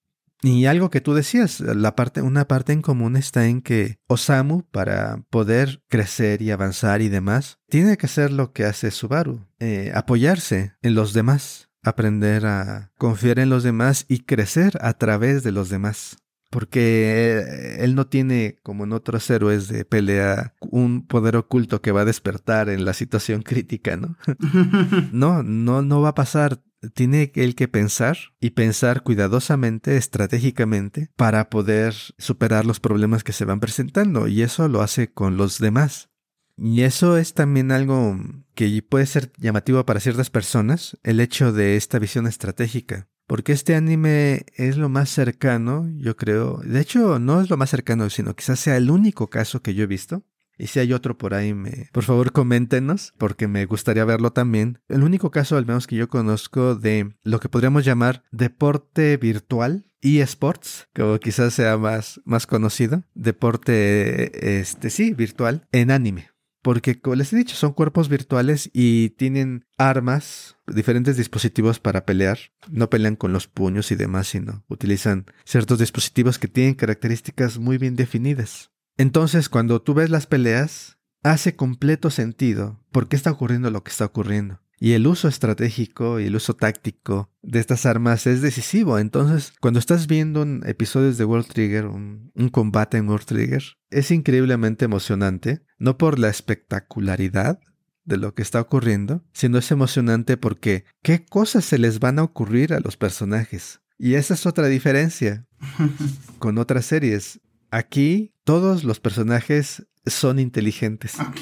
Y 0.44 0.66
algo 0.66 0.90
que 0.90 1.02
tú 1.02 1.14
decías, 1.14 1.60
la 1.60 1.96
parte, 1.96 2.22
una 2.22 2.48
parte 2.48 2.74
en 2.74 2.82
común 2.82 3.16
está 3.16 3.46
en 3.48 3.62
que 3.62 4.00
Osamu, 4.08 4.64
para 4.64 5.24
poder 5.30 5.84
crecer 5.88 6.42
y 6.42 6.52
avanzar 6.52 7.02
y 7.02 7.10
demás, 7.10 7.60
tiene 7.69 7.95
que 7.98 8.07
hacer 8.07 8.31
lo 8.31 8.52
que 8.52 8.66
hace 8.66 8.90
Subaru, 8.90 9.45
eh, 9.60 9.92
apoyarse 9.94 10.74
en 10.81 10.95
los 10.95 11.14
demás, 11.14 11.69
aprender 11.83 12.45
a 12.48 12.92
confiar 12.98 13.40
en 13.40 13.50
los 13.50 13.64
demás 13.64 14.06
y 14.07 14.19
crecer 14.19 14.80
a 14.81 14.94
través 14.94 15.44
de 15.44 15.52
los 15.52 15.69
demás. 15.69 16.18
Porque 16.50 17.40
eh, 17.40 17.83
él 17.83 17.95
no 17.95 18.07
tiene, 18.07 18.60
como 18.64 18.83
en 18.83 18.94
otros 18.94 19.30
héroes 19.30 19.69
de 19.69 19.86
pelea, 19.86 20.56
un 20.60 21.07
poder 21.07 21.38
oculto 21.38 21.81
que 21.81 21.94
va 21.94 22.02
a 22.02 22.06
despertar 22.06 22.68
en 22.69 22.83
la 22.83 22.94
situación 22.94 23.42
crítica, 23.44 23.95
¿no? 23.95 24.18
no, 25.12 25.44
no, 25.44 25.81
no 25.81 26.02
va 26.02 26.10
a 26.10 26.16
pasar 26.16 26.62
tiene 26.94 27.31
él 27.35 27.56
que 27.56 27.68
pensar 27.68 28.18
y 28.40 28.52
pensar 28.52 29.04
cuidadosamente, 29.04 29.97
estratégicamente, 29.97 31.09
para 31.16 31.50
poder 31.50 31.94
superar 32.18 32.66
los 32.66 32.80
problemas 32.80 33.23
que 33.23 33.33
se 33.33 33.45
van 33.45 33.59
presentando. 33.59 34.28
Y 34.28 34.42
eso 34.42 34.68
lo 34.68 34.81
hace 34.81 35.11
con 35.11 35.38
los 35.38 35.59
demás. 35.59 36.09
Y 36.57 36.81
eso 36.81 37.18
es 37.18 37.33
también 37.33 37.71
algo 37.71 38.18
que 38.54 38.83
puede 38.83 39.06
ser 39.06 39.31
llamativo 39.38 39.85
para 39.85 40.00
ciertas 40.00 40.30
personas, 40.30 40.97
el 41.04 41.19
hecho 41.19 41.52
de 41.52 41.76
esta 41.76 41.97
visión 41.97 42.28
estratégica. 42.28 43.07
Porque 43.26 43.54
este 43.54 43.76
anime 43.76 44.45
es 44.56 44.76
lo 44.76 44.90
más 44.90 45.09
cercano, 45.09 45.90
yo 45.95 46.18
creo. 46.18 46.57
De 46.57 46.81
hecho, 46.81 47.18
no 47.18 47.42
es 47.42 47.50
lo 47.50 47.57
más 47.57 47.69
cercano, 47.69 48.09
sino 48.09 48.35
quizás 48.35 48.59
sea 48.59 48.78
el 48.78 48.92
único 48.92 49.30
caso 49.30 49.61
que 49.61 49.73
yo 49.73 49.83
he 49.83 49.88
visto 49.88 50.26
y 50.61 50.68
si 50.68 50.80
hay 50.80 50.94
otro 50.94 51.18
por 51.18 51.33
ahí, 51.33 51.53
me, 51.56 51.89
por 51.91 52.03
favor 52.03 52.31
coméntenos, 52.31 53.13
porque 53.18 53.47
me 53.47 53.65
gustaría 53.65 54.06
verlo 54.06 54.31
también. 54.31 54.80
El 54.89 55.03
único 55.03 55.31
caso, 55.31 55.57
al 55.57 55.65
menos 55.65 55.87
que 55.87 55.95
yo 55.95 56.07
conozco, 56.07 56.75
de 56.75 57.15
lo 57.23 57.39
que 57.39 57.49
podríamos 57.49 57.83
llamar 57.83 58.23
deporte 58.31 59.18
virtual, 59.18 59.91
eSports, 60.01 60.87
como 60.94 61.18
quizás 61.19 61.56
sea 61.56 61.77
más, 61.77 62.21
más 62.25 62.45
conocido, 62.45 63.03
deporte, 63.15 64.59
este 64.59 64.91
sí, 64.91 65.13
virtual, 65.13 65.68
en 65.71 65.89
anime. 65.89 66.30
porque, 66.61 66.99
como 66.99 67.15
les 67.15 67.33
he 67.33 67.37
dicho, 67.37 67.56
son 67.56 67.73
cuerpos 67.73 68.07
virtuales 68.07 68.69
y 68.71 69.09
tienen 69.11 69.65
armas, 69.77 70.57
diferentes 70.68 71.18
dispositivos 71.18 71.80
para 71.80 72.06
pelear. 72.06 72.37
No 72.69 72.89
pelean 72.89 73.15
con 73.15 73.33
los 73.33 73.47
puños 73.47 73.91
y 73.91 73.95
demás, 73.95 74.27
sino 74.27 74.63
utilizan 74.69 75.25
ciertos 75.44 75.80
dispositivos 75.80 76.37
que 76.37 76.47
tienen 76.47 76.75
características 76.75 77.57
muy 77.57 77.77
bien 77.80 77.95
definidas. 77.95 78.71
Entonces, 78.98 79.50
cuando 79.50 79.81
tú 79.81 79.94
ves 79.94 80.10
las 80.10 80.28
peleas, 80.28 80.98
hace 81.24 81.56
completo 81.56 82.10
sentido 82.10 82.83
por 82.92 83.07
qué 83.07 83.16
está 83.16 83.31
ocurriendo 83.31 83.71
lo 83.71 83.83
que 83.83 83.92
está 83.92 84.06
ocurriendo. 84.06 84.62
Y 84.80 84.94
el 84.94 85.06
uso 85.06 85.28
estratégico 85.28 86.19
y 86.19 86.26
el 86.26 86.36
uso 86.36 86.56
táctico 86.56 87.30
de 87.44 87.60
estas 87.60 87.86
armas 87.86 88.26
es 88.26 88.42
decisivo. 88.42 88.98
Entonces, 88.98 89.54
cuando 89.62 89.80
estás 89.80 90.07
viendo 90.07 90.42
un 90.42 90.64
episodios 90.66 91.19
de 91.19 91.26
World 91.26 91.45
Trigger, 91.45 91.86
un, 91.86 92.31
un, 92.33 92.50
combate 92.50 92.98
en 92.98 93.07
World 93.07 93.28
Trigger, 93.28 93.64
es 93.92 94.10
increíblemente 94.10 94.86
emocionante, 94.86 95.62
no 95.78 96.00
por 96.00 96.18
la 96.18 96.30
espectacularidad 96.30 97.60
de 98.06 98.18
lo 98.18 98.33
que 98.33 98.42
está 98.42 98.60
ocurriendo, 98.60 99.24
sino 99.33 99.60
es 99.60 99.69
emocionante 99.69 100.36
porque 100.36 100.86
qué 101.04 101.26
cosas 101.26 101.64
se 101.64 101.78
les 101.78 102.00
van 102.00 102.18
a 102.18 102.24
ocurrir 102.24 102.74
a 102.74 102.80
los 102.80 102.98
personajes. 102.98 103.81
Y 104.00 104.16
esa 104.16 104.33
es 104.33 104.48
otra 104.48 104.66
diferencia 104.66 105.45
con 106.40 106.57
otras 106.57 106.88
series. 106.88 107.40
Aquí 107.69 108.33
todos 108.52 108.84
los 108.84 109.00
personajes 109.00 109.88
son 110.06 110.38
inteligentes. 110.38 111.18
Ok. 111.22 111.40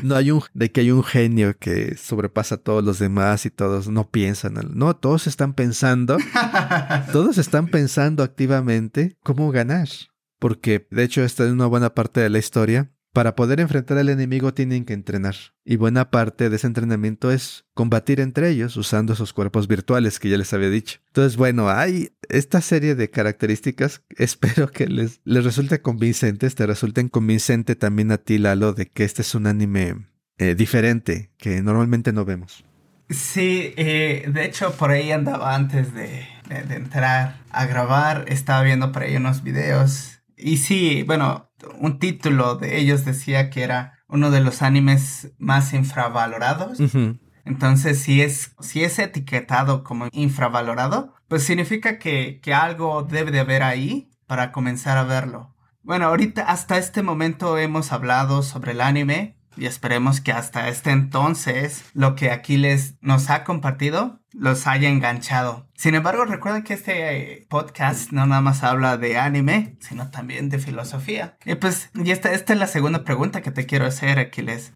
no 0.02 0.16
hay 0.16 0.30
un 0.30 0.40
de 0.54 0.72
que 0.72 0.80
hay 0.80 0.90
un 0.90 1.04
genio 1.04 1.54
que 1.58 1.98
sobrepasa 1.98 2.54
a 2.54 2.58
todos 2.58 2.82
los 2.82 2.98
demás 2.98 3.44
y 3.44 3.50
todos 3.50 3.88
no 3.88 4.08
piensan. 4.08 4.54
No, 4.72 4.96
todos 4.96 5.26
están 5.26 5.52
pensando. 5.52 6.16
todos 7.12 7.36
están 7.36 7.66
pensando 7.66 8.22
activamente 8.22 9.18
cómo 9.22 9.50
ganar. 9.50 9.90
Porque 10.38 10.86
de 10.90 11.02
hecho 11.02 11.22
esta 11.22 11.44
es 11.44 11.52
una 11.52 11.66
buena 11.66 11.92
parte 11.92 12.20
de 12.20 12.30
la 12.30 12.38
historia 12.38 12.90
para 13.12 13.34
poder 13.34 13.60
enfrentar 13.60 13.98
al 13.98 14.08
enemigo 14.08 14.54
tienen 14.54 14.84
que 14.84 14.92
entrenar, 14.92 15.34
y 15.64 15.76
buena 15.76 16.10
parte 16.10 16.50
de 16.50 16.56
ese 16.56 16.66
entrenamiento 16.66 17.30
es 17.32 17.64
combatir 17.74 18.20
entre 18.20 18.50
ellos 18.50 18.76
usando 18.76 19.12
esos 19.12 19.32
cuerpos 19.32 19.66
virtuales 19.68 20.18
que 20.18 20.28
ya 20.28 20.36
les 20.36 20.52
había 20.52 20.70
dicho. 20.70 21.00
Entonces, 21.08 21.36
bueno, 21.36 21.68
hay 21.68 22.12
esta 22.28 22.60
serie 22.60 22.94
de 22.94 23.10
características, 23.10 24.02
espero 24.16 24.70
que 24.70 24.86
les, 24.86 25.20
les 25.24 25.44
resulte 25.44 25.80
convincentes, 25.80 26.54
te 26.54 26.66
resulten 26.66 27.08
convincente 27.08 27.76
también 27.76 28.12
a 28.12 28.18
ti, 28.18 28.38
Lalo, 28.38 28.72
de 28.72 28.86
que 28.86 29.04
este 29.04 29.22
es 29.22 29.34
un 29.34 29.46
anime 29.46 30.06
eh, 30.38 30.54
diferente, 30.54 31.30
que 31.38 31.62
normalmente 31.62 32.12
no 32.12 32.24
vemos. 32.24 32.64
Sí, 33.10 33.72
eh, 33.76 34.28
de 34.30 34.44
hecho 34.44 34.72
por 34.72 34.90
ahí 34.90 35.10
andaba 35.12 35.54
antes 35.54 35.94
de, 35.94 36.26
de, 36.48 36.62
de 36.62 36.74
entrar 36.76 37.38
a 37.50 37.64
grabar, 37.64 38.26
estaba 38.28 38.62
viendo 38.62 38.92
por 38.92 39.02
ahí 39.02 39.16
unos 39.16 39.42
videos. 39.42 40.20
Y 40.36 40.58
sí, 40.58 41.04
bueno, 41.04 41.47
un 41.78 41.98
título 41.98 42.56
de 42.56 42.78
ellos 42.78 43.04
decía 43.04 43.50
que 43.50 43.62
era 43.62 43.98
uno 44.08 44.30
de 44.30 44.40
los 44.40 44.62
animes 44.62 45.32
más 45.38 45.72
infravalorados. 45.74 46.78
Entonces, 47.44 48.00
si 48.00 48.20
es, 48.20 48.54
si 48.60 48.84
es 48.84 48.98
etiquetado 48.98 49.82
como 49.82 50.08
infravalorado, 50.12 51.14
pues 51.28 51.44
significa 51.44 51.98
que, 51.98 52.40
que 52.42 52.54
algo 52.54 53.02
debe 53.02 53.30
de 53.30 53.40
haber 53.40 53.62
ahí 53.62 54.10
para 54.26 54.52
comenzar 54.52 54.98
a 54.98 55.04
verlo. 55.04 55.54
Bueno, 55.82 56.06
ahorita 56.06 56.42
hasta 56.42 56.76
este 56.76 57.02
momento 57.02 57.56
hemos 57.56 57.92
hablado 57.92 58.42
sobre 58.42 58.72
el 58.72 58.82
anime 58.82 59.38
y 59.56 59.66
esperemos 59.66 60.20
que 60.20 60.32
hasta 60.32 60.68
este 60.68 60.90
entonces 60.90 61.84
lo 61.94 62.14
que 62.14 62.30
Aquiles 62.30 62.96
nos 63.00 63.30
ha 63.30 63.44
compartido 63.44 64.17
los 64.32 64.66
haya 64.66 64.88
enganchado. 64.88 65.66
Sin 65.74 65.94
embargo, 65.94 66.24
recuerden 66.24 66.62
que 66.62 66.74
este 66.74 67.46
podcast 67.48 68.12
no 68.12 68.26
nada 68.26 68.40
más 68.40 68.62
habla 68.62 68.96
de 68.96 69.18
anime, 69.18 69.76
sino 69.80 70.10
también 70.10 70.48
de 70.48 70.58
filosofía. 70.58 71.36
Y 71.44 71.54
pues, 71.54 71.90
y 71.94 72.10
esta, 72.10 72.32
esta 72.32 72.52
es 72.52 72.58
la 72.58 72.66
segunda 72.66 73.04
pregunta 73.04 73.42
que 73.42 73.50
te 73.50 73.66
quiero 73.66 73.86
hacer, 73.86 74.18
Aquiles. 74.18 74.72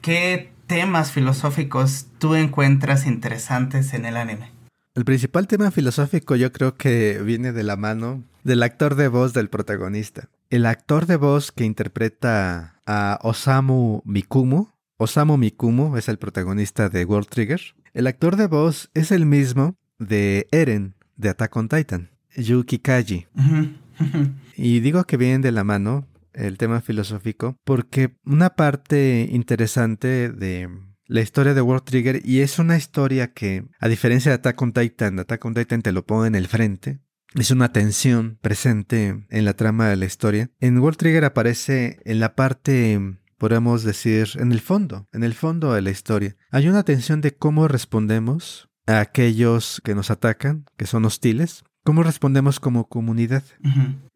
¿Qué 0.00 0.52
temas 0.66 1.12
filosóficos 1.12 2.06
tú 2.18 2.34
encuentras 2.34 3.06
interesantes 3.06 3.94
en 3.94 4.04
el 4.04 4.16
anime? 4.16 4.50
El 4.94 5.04
principal 5.04 5.46
tema 5.46 5.70
filosófico 5.70 6.36
yo 6.36 6.52
creo 6.52 6.76
que 6.76 7.20
viene 7.22 7.52
de 7.52 7.62
la 7.62 7.76
mano 7.76 8.24
del 8.44 8.62
actor 8.62 8.94
de 8.94 9.08
voz 9.08 9.34
del 9.34 9.50
protagonista. 9.50 10.30
El 10.48 10.64
actor 10.64 11.06
de 11.06 11.16
voz 11.16 11.52
que 11.52 11.64
interpreta 11.64 12.80
a 12.86 13.18
Osamu 13.22 14.00
Mikumo. 14.04 14.72
Osamu 14.96 15.36
Mikumo 15.36 15.98
es 15.98 16.08
el 16.08 16.18
protagonista 16.18 16.88
de 16.88 17.04
World 17.04 17.28
Trigger. 17.28 17.60
El 17.96 18.06
actor 18.08 18.36
de 18.36 18.46
voz 18.46 18.90
es 18.92 19.10
el 19.10 19.24
mismo 19.24 19.78
de 19.98 20.48
Eren 20.52 20.96
de 21.16 21.30
Attack 21.30 21.56
on 21.56 21.70
Titan, 21.70 22.10
Yuki 22.36 22.78
Kaji. 22.78 23.26
y 24.54 24.80
digo 24.80 25.04
que 25.04 25.16
viene 25.16 25.38
de 25.38 25.50
la 25.50 25.64
mano 25.64 26.06
el 26.34 26.58
tema 26.58 26.82
filosófico 26.82 27.56
porque 27.64 28.18
una 28.26 28.50
parte 28.50 29.26
interesante 29.32 30.28
de 30.28 30.68
la 31.06 31.22
historia 31.22 31.54
de 31.54 31.62
World 31.62 31.84
Trigger 31.84 32.20
y 32.22 32.40
es 32.40 32.58
una 32.58 32.76
historia 32.76 33.32
que, 33.32 33.64
a 33.80 33.88
diferencia 33.88 34.30
de 34.30 34.34
Attack 34.34 34.60
on 34.60 34.74
Titan, 34.74 35.18
Attack 35.18 35.42
on 35.46 35.54
Titan 35.54 35.80
te 35.80 35.92
lo 35.92 36.04
pone 36.04 36.28
en 36.28 36.34
el 36.34 36.48
frente. 36.48 37.00
Es 37.34 37.50
una 37.50 37.72
tensión 37.72 38.36
presente 38.42 39.24
en 39.30 39.44
la 39.46 39.54
trama 39.54 39.88
de 39.88 39.96
la 39.96 40.04
historia. 40.04 40.50
En 40.60 40.76
World 40.80 40.98
Trigger 40.98 41.24
aparece 41.24 41.98
en 42.04 42.20
la 42.20 42.34
parte, 42.34 43.00
podemos 43.38 43.82
decir, 43.82 44.30
en 44.36 44.52
el 44.52 44.60
fondo, 44.60 45.08
en 45.12 45.24
el 45.24 45.34
fondo 45.34 45.72
de 45.72 45.82
la 45.82 45.90
historia. 45.90 46.36
Hay 46.50 46.68
una 46.68 46.82
tensión 46.82 47.20
de 47.20 47.34
cómo 47.34 47.68
respondemos 47.68 48.68
a 48.86 49.00
aquellos 49.00 49.80
que 49.84 49.94
nos 49.94 50.10
atacan, 50.10 50.66
que 50.76 50.86
son 50.86 51.04
hostiles. 51.04 51.64
¿Cómo 51.84 52.02
respondemos 52.02 52.60
como 52.60 52.88
comunidad? 52.88 53.44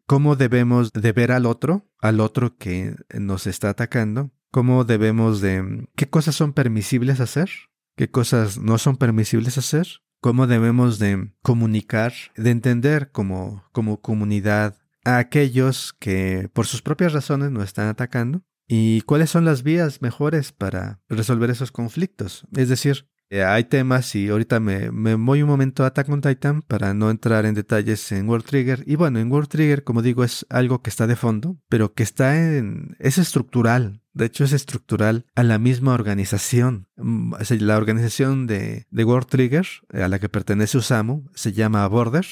¿Cómo 0.05 0.35
debemos 0.35 0.91
de 0.91 1.11
ver 1.11 1.31
al 1.31 1.45
otro, 1.45 1.85
al 1.99 2.19
otro 2.19 2.57
que 2.57 2.95
nos 3.13 3.47
está 3.47 3.69
atacando? 3.69 4.31
cómo 4.51 4.83
debemos 4.83 5.41
de, 5.41 5.87
qué 5.95 6.09
cosas 6.09 6.35
son 6.35 6.53
permisibles 6.53 7.19
hacer, 7.19 7.49
qué 7.95 8.11
cosas 8.11 8.59
no 8.59 8.77
son 8.77 8.97
permisibles 8.97 9.57
hacer, 9.57 9.87
cómo 10.19 10.45
debemos 10.45 10.99
de 10.99 11.33
comunicar, 11.41 12.13
de 12.35 12.51
entender 12.51 13.11
como, 13.11 13.63
como 13.71 14.01
comunidad 14.01 14.75
a 15.03 15.17
aquellos 15.17 15.93
que 15.93 16.49
por 16.53 16.67
sus 16.67 16.81
propias 16.83 17.13
razones 17.13 17.49
nos 17.49 17.63
están 17.63 17.87
atacando 17.87 18.43
y 18.73 19.01
cuáles 19.01 19.29
son 19.29 19.43
las 19.43 19.63
vías 19.63 20.01
mejores 20.01 20.53
para 20.53 21.01
resolver 21.09 21.49
esos 21.49 21.73
conflictos. 21.73 22.47
Es 22.55 22.69
decir, 22.69 23.05
eh, 23.29 23.43
hay 23.43 23.65
temas 23.65 24.15
y 24.15 24.29
ahorita 24.29 24.61
me, 24.61 24.91
me, 24.91 25.15
voy 25.15 25.41
un 25.41 25.49
momento 25.49 25.83
a 25.83 25.87
Attack 25.87 26.07
on 26.07 26.21
Titan 26.21 26.61
para 26.61 26.93
no 26.93 27.11
entrar 27.11 27.45
en 27.45 27.53
detalles 27.53 28.09
en 28.13 28.29
World 28.29 28.45
Trigger. 28.45 28.85
Y 28.87 28.95
bueno, 28.95 29.19
en 29.19 29.29
World 29.29 29.49
Trigger, 29.49 29.83
como 29.83 30.01
digo, 30.01 30.23
es 30.23 30.45
algo 30.49 30.81
que 30.81 30.89
está 30.89 31.05
de 31.05 31.17
fondo, 31.17 31.57
pero 31.67 31.93
que 31.93 32.03
está 32.03 32.41
en... 32.41 32.95
es 32.99 33.17
estructural. 33.17 34.03
De 34.13 34.27
hecho, 34.27 34.45
es 34.45 34.53
estructural 34.53 35.25
a 35.35 35.43
la 35.43 35.59
misma 35.59 35.93
organización. 35.93 36.87
Mm, 36.95 37.33
la 37.59 37.75
organización 37.75 38.47
de, 38.47 38.87
de 38.89 39.03
World 39.03 39.27
Trigger, 39.27 39.67
a 39.91 40.07
la 40.07 40.17
que 40.17 40.29
pertenece 40.29 40.77
Usamu, 40.77 41.25
se 41.35 41.51
llama 41.51 41.85
Border. 41.87 42.25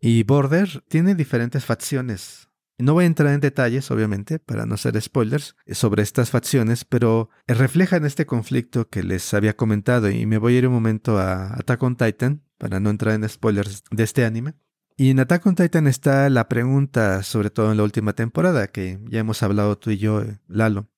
Y 0.00 0.22
Border 0.22 0.82
tiene 0.88 1.16
diferentes 1.16 1.64
facciones 1.64 2.49
no 2.82 2.94
voy 2.94 3.04
a 3.04 3.06
entrar 3.06 3.32
en 3.32 3.40
detalles, 3.40 3.90
obviamente, 3.90 4.38
para 4.38 4.66
no 4.66 4.74
hacer 4.74 5.00
spoilers 5.00 5.56
sobre 5.72 6.02
estas 6.02 6.30
facciones, 6.30 6.84
pero 6.84 7.30
reflejan 7.46 8.04
este 8.04 8.26
conflicto 8.26 8.88
que 8.88 9.02
les 9.02 9.32
había 9.34 9.56
comentado 9.56 10.10
y 10.10 10.26
me 10.26 10.38
voy 10.38 10.54
a 10.54 10.58
ir 10.58 10.66
un 10.66 10.74
momento 10.74 11.18
a 11.18 11.54
Attack 11.54 11.82
on 11.82 11.96
Titan 11.96 12.42
para 12.58 12.80
no 12.80 12.90
entrar 12.90 13.14
en 13.14 13.28
spoilers 13.28 13.82
de 13.90 14.02
este 14.02 14.24
anime. 14.24 14.54
Y 14.96 15.10
en 15.10 15.20
Attack 15.20 15.46
on 15.46 15.54
Titan 15.54 15.86
está 15.86 16.28
la 16.28 16.48
pregunta, 16.48 17.22
sobre 17.22 17.50
todo 17.50 17.70
en 17.70 17.78
la 17.78 17.84
última 17.84 18.12
temporada, 18.12 18.68
que 18.68 18.98
ya 19.08 19.20
hemos 19.20 19.42
hablado 19.42 19.78
tú 19.78 19.90
y 19.90 19.98
yo, 19.98 20.22
Lalo. 20.46 20.88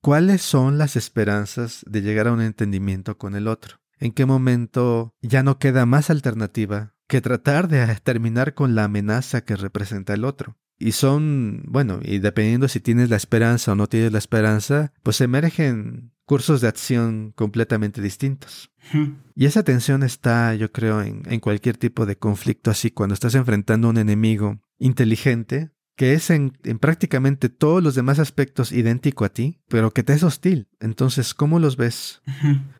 ¿Cuáles 0.00 0.42
son 0.42 0.78
las 0.78 0.96
esperanzas 0.96 1.84
de 1.86 2.00
llegar 2.00 2.28
a 2.28 2.32
un 2.32 2.40
entendimiento 2.40 3.18
con 3.18 3.34
el 3.34 3.48
otro? 3.48 3.80
¿En 3.98 4.12
qué 4.12 4.24
momento 4.26 5.14
ya 5.20 5.42
no 5.42 5.58
queda 5.58 5.84
más 5.84 6.08
alternativa 6.08 6.94
que 7.06 7.20
tratar 7.20 7.68
de 7.68 7.84
terminar 7.96 8.54
con 8.54 8.74
la 8.74 8.84
amenaza 8.84 9.42
que 9.42 9.56
representa 9.56 10.14
el 10.14 10.24
otro? 10.24 10.56
Y 10.78 10.92
son, 10.92 11.62
bueno, 11.66 12.00
y 12.02 12.18
dependiendo 12.18 12.68
si 12.68 12.80
tienes 12.80 13.10
la 13.10 13.16
esperanza 13.16 13.72
o 13.72 13.74
no 13.74 13.88
tienes 13.88 14.12
la 14.12 14.18
esperanza, 14.18 14.92
pues 15.02 15.20
emergen 15.20 16.12
cursos 16.24 16.60
de 16.60 16.68
acción 16.68 17.32
completamente 17.34 18.00
distintos. 18.00 18.70
Y 19.34 19.46
esa 19.46 19.64
tensión 19.64 20.02
está, 20.02 20.54
yo 20.54 20.70
creo, 20.70 21.02
en, 21.02 21.22
en, 21.26 21.40
cualquier 21.40 21.76
tipo 21.76 22.06
de 22.06 22.16
conflicto 22.16 22.70
así, 22.70 22.90
cuando 22.90 23.14
estás 23.14 23.34
enfrentando 23.34 23.88
a 23.88 23.90
un 23.90 23.98
enemigo 23.98 24.60
inteligente, 24.78 25.70
que 25.96 26.12
es 26.12 26.30
en, 26.30 26.56
en, 26.62 26.78
prácticamente 26.78 27.48
todos 27.48 27.82
los 27.82 27.94
demás 27.96 28.20
aspectos 28.20 28.72
idéntico 28.72 29.24
a 29.24 29.30
ti, 29.30 29.60
pero 29.68 29.90
que 29.90 30.04
te 30.04 30.12
es 30.12 30.22
hostil. 30.22 30.68
Entonces, 30.80 31.34
¿cómo 31.34 31.58
los 31.58 31.76
ves? 31.76 32.22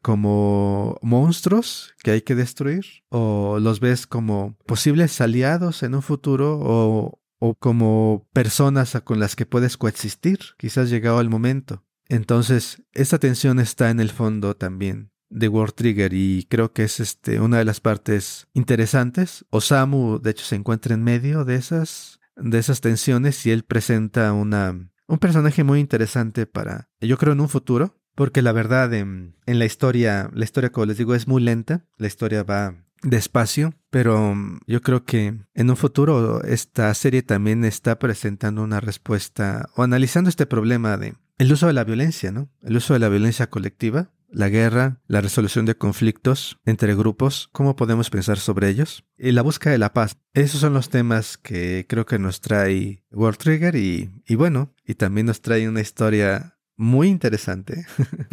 ¿Como 0.02 0.99
monstruos 1.02 1.95
que 2.02 2.12
hay 2.12 2.23
que 2.23 2.37
destruir? 2.37 2.85
¿O 3.09 3.59
los 3.61 3.81
ves 3.81 4.07
como 4.07 4.57
posibles 4.67 5.21
aliados 5.21 5.83
en 5.83 5.97
un 5.97 6.02
futuro? 6.02 6.61
¿O 6.62 7.19
o 7.38 7.54
como 7.54 8.28
personas 8.33 8.97
con 9.04 9.21
las 9.21 9.37
que 9.37 9.47
puedes 9.47 9.76
coexistir. 9.76 10.38
Quizás 10.57 10.90
llegado 10.90 11.21
el 11.21 11.30
momento. 11.30 11.85
Entonces, 12.09 12.83
esta 12.92 13.18
tensión 13.18 13.61
está 13.61 13.90
en 13.90 14.00
el 14.00 14.11
fondo 14.11 14.57
también 14.57 15.11
de 15.30 15.49
World 15.49 15.75
Trigger 15.75 16.14
y 16.14 16.47
creo 16.49 16.73
que 16.73 16.85
es 16.85 17.00
este 17.00 17.40
una 17.40 17.59
de 17.59 17.64
las 17.64 17.80
partes 17.80 18.49
interesantes. 18.54 19.45
Osamu, 19.50 20.18
de 20.21 20.30
hecho, 20.30 20.45
se 20.45 20.57
encuentra 20.57 20.95
en 20.95 21.04
medio 21.04 21.45
de 21.45 21.57
esas 21.57 22.21
de 22.37 22.59
esas 22.59 22.80
tensiones 22.80 23.45
y 23.47 23.50
él 23.50 23.64
presenta 23.64 24.33
una 24.33 24.90
un 25.07 25.18
personaje 25.18 25.64
muy 25.64 25.80
interesante 25.80 26.47
para, 26.47 26.90
yo 27.00 27.16
creo, 27.16 27.33
en 27.33 27.40
un 27.40 27.49
futuro, 27.49 27.99
porque 28.14 28.42
la 28.42 28.52
verdad 28.52 28.92
en, 28.92 29.37
en 29.47 29.59
la 29.59 29.64
historia, 29.64 30.30
la 30.35 30.45
historia, 30.45 30.71
como 30.71 30.87
les 30.87 30.99
digo, 30.99 31.14
es 31.14 31.26
muy 31.26 31.42
lenta, 31.42 31.87
la 31.97 32.07
historia 32.07 32.42
va 32.42 32.85
despacio, 33.02 33.75
pero 33.90 34.35
mm, 34.35 34.61
yo 34.67 34.83
creo 34.83 35.05
que 35.05 35.35
en 35.55 35.71
un 35.71 35.76
futuro 35.76 36.43
esta 36.45 36.93
serie 36.95 37.23
también 37.23 37.64
está 37.64 37.99
presentando 37.99 38.62
una 38.62 38.81
respuesta 38.81 39.69
o 39.76 39.83
analizando 39.83 40.31
este 40.31 40.47
problema 40.47 40.97
de 40.97 41.14
el 41.38 41.52
uso 41.52 41.69
de 41.69 41.73
la 41.73 41.85
violencia, 41.85 42.33
¿no? 42.33 42.49
El 42.62 42.76
uso 42.76 42.95
de 42.95 42.99
la 42.99 43.09
violencia 43.09 43.49
colectiva, 43.49 44.11
la 44.31 44.49
guerra, 44.49 45.00
la 45.07 45.21
resolución 45.21 45.67
de 45.67 45.76
conflictos 45.76 46.59
entre 46.64 46.95
grupos, 46.95 47.49
cómo 47.52 47.76
podemos 47.76 48.11
pensar 48.11 48.38
sobre 48.38 48.69
ellos 48.69 49.05
y 49.17 49.33
la 49.33 49.43
búsqueda 49.43 49.73
de 49.73 49.78
la 49.78 49.93
paz. 49.93 50.19
Esos 50.35 50.61
son 50.61 50.75
los 50.75 50.90
temas 50.90 51.38
que 51.38 51.87
creo 51.88 52.07
que 52.07 52.19
nos 52.19 52.40
trae 52.40 53.05
World 53.12 53.38
Trigger 53.38 53.76
y, 53.76 54.23
y 54.26 54.35
bueno, 54.35 54.75
y 54.85 54.97
también 54.97 55.26
nos 55.26 55.40
trae 55.40 55.69
una 55.69 55.81
historia 55.81 56.58
muy 56.79 57.09
interesante 57.09 57.85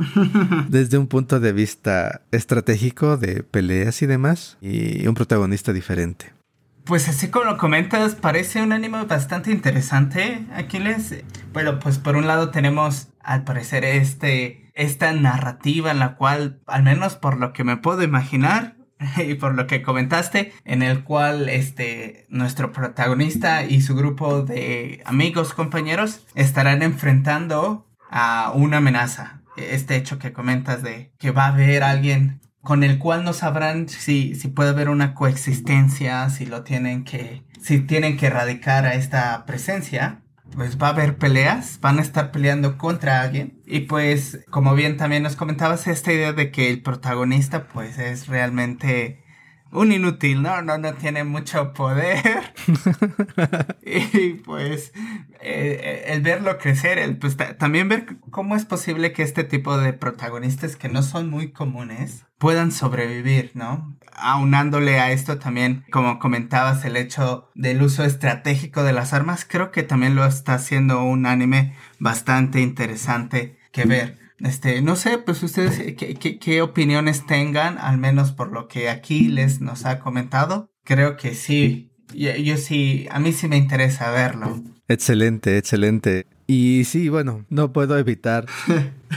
desde 0.69 0.97
un 0.97 1.07
punto 1.07 1.41
de 1.41 1.51
vista 1.51 2.21
estratégico 2.31 3.17
de 3.17 3.43
peleas 3.43 4.01
y 4.01 4.05
demás 4.05 4.57
y 4.61 5.05
un 5.07 5.15
protagonista 5.15 5.73
diferente. 5.73 6.31
Pues 6.85 7.09
así 7.09 7.29
como 7.29 7.45
lo 7.45 7.57
comentas, 7.57 8.13
parece 8.13 8.61
un 8.61 8.71
anime 8.71 9.03
bastante 9.05 9.51
interesante, 9.51 10.45
Aquiles. 10.53 11.15
Bueno, 11.51 11.79
pues 11.79 11.97
por 11.97 12.15
un 12.15 12.27
lado 12.27 12.51
tenemos 12.51 13.07
al 13.19 13.43
parecer 13.43 13.83
este, 13.83 14.69
esta 14.75 15.11
narrativa 15.11 15.89
en 15.89 15.97
la 15.97 16.15
cual, 16.15 16.61
al 16.67 16.83
menos 16.83 17.15
por 17.15 17.39
lo 17.39 17.53
que 17.53 17.63
me 17.63 17.77
puedo 17.77 18.03
imaginar, 18.03 18.75
y 19.17 19.35
por 19.35 19.55
lo 19.55 19.67
que 19.67 19.81
comentaste, 19.81 20.53
en 20.63 20.81
el 20.83 21.03
cual 21.03 21.49
este 21.49 22.25
nuestro 22.29 22.71
protagonista 22.71 23.65
y 23.65 23.81
su 23.81 23.95
grupo 23.95 24.41
de 24.41 25.01
amigos, 25.05 25.53
compañeros, 25.53 26.25
estarán 26.35 26.81
enfrentando 26.81 27.84
a 28.15 28.53
una 28.55 28.77
amenaza. 28.77 29.41
Este 29.57 29.97
hecho 29.97 30.17
que 30.17 30.31
comentas 30.31 30.81
de 30.81 31.11
que 31.19 31.31
va 31.31 31.45
a 31.45 31.49
haber 31.49 31.83
alguien 31.83 32.41
con 32.61 32.83
el 32.83 32.97
cual 32.97 33.25
no 33.25 33.33
sabrán 33.33 33.89
si, 33.89 34.35
si 34.35 34.47
puede 34.47 34.69
haber 34.69 34.89
una 34.89 35.13
coexistencia, 35.13 36.29
si 36.29 36.45
lo 36.45 36.63
tienen 36.63 37.03
que, 37.03 37.43
si 37.61 37.79
tienen 37.81 38.15
que 38.17 38.27
erradicar 38.27 38.85
a 38.85 38.95
esta 38.95 39.45
presencia, 39.45 40.21
pues 40.55 40.81
va 40.81 40.87
a 40.87 40.91
haber 40.91 41.17
peleas, 41.17 41.79
van 41.81 41.99
a 41.99 42.01
estar 42.01 42.31
peleando 42.31 42.77
contra 42.77 43.21
alguien. 43.21 43.61
Y 43.65 43.81
pues, 43.81 44.39
como 44.49 44.75
bien 44.75 44.95
también 44.95 45.21
nos 45.21 45.35
comentabas, 45.35 45.85
esta 45.87 46.13
idea 46.13 46.31
de 46.31 46.51
que 46.51 46.69
el 46.69 46.81
protagonista 46.81 47.67
pues 47.67 47.99
es 47.99 48.27
realmente 48.27 49.24
un 49.75 49.91
inútil, 49.91 50.41
¿no? 50.41 50.61
No, 50.61 50.77
no 50.77 50.93
tiene 50.93 51.23
mucho 51.23 51.73
poder. 51.73 52.53
y 53.85 54.33
pues 54.35 54.93
eh, 55.41 55.79
eh, 55.81 56.03
el 56.07 56.21
verlo 56.21 56.57
crecer, 56.57 56.97
el, 56.97 57.17
pues 57.17 57.37
también 57.57 57.89
ver 57.89 58.17
cómo 58.31 58.55
es 58.55 58.65
posible 58.65 59.13
que 59.13 59.23
este 59.23 59.43
tipo 59.43 59.77
de 59.77 59.93
protagonistas 59.93 60.75
que 60.75 60.89
no 60.89 61.03
son 61.03 61.29
muy 61.29 61.51
comunes 61.51 62.25
puedan 62.37 62.71
sobrevivir, 62.71 63.51
¿no? 63.53 63.97
Aunándole 64.13 64.99
a 64.99 65.11
esto 65.11 65.39
también, 65.39 65.85
como 65.91 66.19
comentabas, 66.19 66.85
el 66.85 66.95
hecho 66.95 67.49
del 67.53 67.81
uso 67.81 68.03
estratégico 68.03 68.83
de 68.83 68.93
las 68.93 69.13
armas, 69.13 69.45
creo 69.45 69.71
que 69.71 69.83
también 69.83 70.15
lo 70.15 70.25
está 70.25 70.55
haciendo 70.55 71.03
un 71.03 71.25
anime 71.25 71.75
bastante 71.99 72.61
interesante 72.61 73.57
que 73.71 73.85
ver. 73.85 74.24
Este, 74.39 74.81
no 74.81 74.95
sé, 74.95 75.17
pues 75.17 75.41
ustedes 75.43 75.95
qué, 75.95 76.61
opiniones 76.61 77.25
tengan, 77.25 77.77
al 77.77 77.97
menos 77.97 78.31
por 78.31 78.51
lo 78.51 78.67
que 78.67 78.89
aquí 78.89 79.27
les 79.27 79.61
nos 79.61 79.85
ha 79.85 79.99
comentado. 79.99 80.69
Creo 80.83 81.15
que 81.15 81.33
sí, 81.35 81.91
yo, 82.13 82.57
sí, 82.57 83.07
a 83.11 83.19
mí 83.19 83.31
sí 83.33 83.47
me 83.47 83.57
interesa 83.57 84.11
verlo. 84.11 84.61
Excelente, 84.87 85.57
excelente. 85.57 86.27
Y 86.47 86.83
sí, 86.85 87.09
bueno, 87.09 87.45
no 87.49 87.73
puedo 87.73 87.97
evitar 87.97 88.45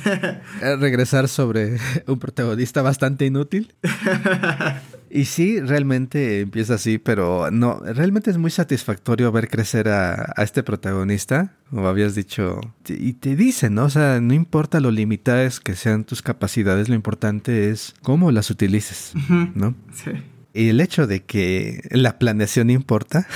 regresar 0.61 1.29
sobre 1.29 1.79
un 2.07 2.19
protagonista 2.19 2.81
bastante 2.81 3.27
inútil. 3.27 3.75
Y 5.11 5.25
sí, 5.25 5.61
realmente 5.61 6.41
empieza 6.41 6.75
así, 6.75 6.99
pero 6.99 7.51
no, 7.51 7.81
realmente 7.81 8.31
es 8.31 8.39
muy 8.39 8.51
satisfactorio 8.51 9.33
ver 9.33 9.49
crecer 9.49 9.89
a, 9.89 10.35
este 10.39 10.63
protagonista, 10.63 11.57
como 11.71 11.89
habías 11.89 12.15
dicho, 12.15 12.61
y 12.89 13.15
te 13.15 13.37
dicen, 13.37 13.75
¿no? 13.75 13.85
O 13.85 13.91
sea, 13.91 14.21
no 14.21 14.35
importa 14.35 14.81
lo 14.81 14.91
limitadas 14.91 15.61
que 15.61 15.75
sean 15.77 16.05
tus 16.05 16.23
capacidades, 16.23 16.89
lo 16.89 16.95
importante 16.95 17.71
es 17.71 17.95
cómo 18.03 18.31
las 18.33 18.51
utilices, 18.51 19.13
¿no? 19.55 19.75
Sí. 19.93 20.11
Y 20.55 20.71
el 20.71 20.81
hecho 20.81 21.07
de 21.07 21.25
que 21.25 21.83
la 21.91 22.19
planeación 22.19 22.71
importa, 22.71 23.27